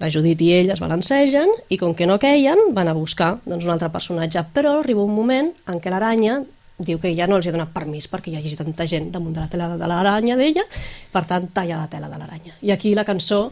La 0.00 0.08
Judit 0.08 0.40
i 0.40 0.52
ell 0.56 0.70
es 0.72 0.80
balancegen 0.80 1.50
i 1.68 1.76
com 1.76 1.92
que 1.94 2.06
no 2.08 2.18
queien 2.22 2.70
van 2.76 2.88
a 2.88 2.94
buscar 2.96 3.34
doncs, 3.44 3.66
un 3.66 3.74
altre 3.74 3.90
personatge, 3.92 4.46
però 4.54 4.78
arriba 4.80 5.02
un 5.04 5.12
moment 5.14 5.50
en 5.68 5.80
què 5.82 5.92
l'aranya 5.92 6.40
diu 6.80 7.00
que 7.02 7.12
ja 7.12 7.26
no 7.28 7.36
els 7.36 7.46
ha 7.50 7.52
donat 7.52 7.74
permís 7.74 8.06
perquè 8.08 8.32
hi 8.32 8.38
hagi 8.38 8.54
tanta 8.56 8.86
gent 8.88 9.10
damunt 9.12 9.34
de 9.36 9.42
la 9.42 9.50
tela 9.52 9.68
de 9.76 9.90
l'aranya 9.90 10.38
d'ella, 10.38 10.64
per 11.12 11.26
tant 11.28 11.50
talla 11.52 11.82
la 11.82 11.90
tela 11.92 12.08
de 12.08 12.16
l'aranya. 12.16 12.54
I 12.64 12.72
aquí 12.72 12.94
la 12.96 13.04
cançó 13.04 13.50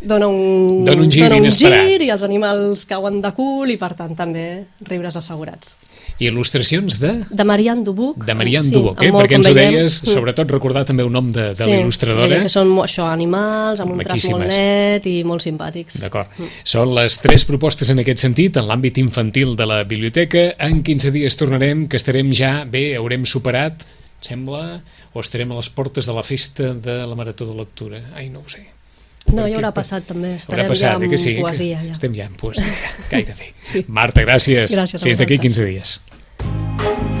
dona 0.00 0.26
un, 0.26 0.84
Dona 0.84 1.04
un 1.04 1.12
gir 1.12 1.22
dona 1.22 1.38
un 1.38 1.46
inesperat. 1.46 1.86
gir 1.86 2.02
i 2.08 2.10
els 2.10 2.24
animals 2.26 2.82
cauen 2.90 3.20
de 3.22 3.30
cul 3.36 3.70
i 3.70 3.78
per 3.78 3.94
tant 3.94 4.16
també 4.18 4.66
riures 4.88 5.16
assegurats. 5.22 5.76
I 6.16 6.30
il·lustracions 6.30 6.98
de... 7.02 7.10
De 7.28 7.44
Marianne 7.44 7.84
Dubuc. 7.84 8.22
De 8.24 8.34
Marianne 8.36 8.68
sí, 8.68 8.74
Dubuc, 8.74 9.02
eh? 9.04 9.10
perquè 9.12 9.36
ens 9.36 9.50
ho 9.50 9.54
deies, 9.56 9.98
mm, 10.02 10.14
sobretot 10.14 10.54
recordar 10.54 10.86
també 10.88 11.04
el 11.04 11.12
nom 11.12 11.28
de, 11.34 11.50
de 11.52 11.60
sí, 11.60 11.68
l'il·lustradora. 11.70 12.40
que 12.46 12.52
són 12.52 12.72
això, 12.84 13.08
animals, 13.12 13.82
amb 13.84 13.96
un 13.96 14.04
traç 14.04 14.28
molt 14.32 14.48
net 14.48 15.08
i 15.10 15.16
molt 15.28 15.44
simpàtics. 15.44 15.98
D'acord. 16.02 16.32
Són 16.64 16.94
les 16.96 17.18
tres 17.22 17.44
propostes 17.48 17.92
en 17.92 18.00
aquest 18.04 18.24
sentit, 18.24 18.56
en 18.56 18.68
l'àmbit 18.70 19.02
infantil 19.02 19.56
de 19.58 19.68
la 19.68 19.82
biblioteca. 19.84 20.48
En 20.66 20.80
15 20.86 21.12
dies 21.14 21.36
tornarem, 21.36 21.84
que 21.90 22.00
estarem 22.00 22.32
ja, 22.36 22.54
bé, 22.64 22.88
haurem 22.96 23.28
superat, 23.28 23.84
sembla, 24.24 24.80
o 25.12 25.20
estarem 25.20 25.52
a 25.52 25.60
les 25.60 25.68
portes 25.72 26.08
de 26.08 26.16
la 26.16 26.24
festa 26.26 26.72
de 26.74 27.02
la 27.06 27.18
Marató 27.18 27.46
de 27.48 27.58
Lectura. 27.60 28.00
Ai, 28.16 28.30
no 28.32 28.40
ho 28.40 28.48
sé. 28.48 28.64
No, 29.34 29.46
ja 29.50 29.58
haurà 29.58 29.72
passat 29.74 30.06
també, 30.06 30.36
Haurà 30.36 30.42
estarem 30.42 30.68
passat, 30.70 30.86
ja 30.86 30.92
eh, 30.92 31.00
amb 31.00 31.10
que 31.10 31.18
sí, 31.18 31.34
poesia. 31.40 31.80
Ja. 31.82 31.96
estem 31.96 32.14
ja 32.14 32.28
en 32.30 32.36
poesia, 32.38 32.76
gairebé. 33.12 33.52
Sí. 33.62 33.84
Marta, 33.88 34.22
gràcies. 34.22 34.76
Gràcies 34.76 35.02
Fins 35.02 35.18
d'aquí 35.22 35.40
vosaltres. 35.40 35.58
15 35.58 35.70
dies. 35.72 37.15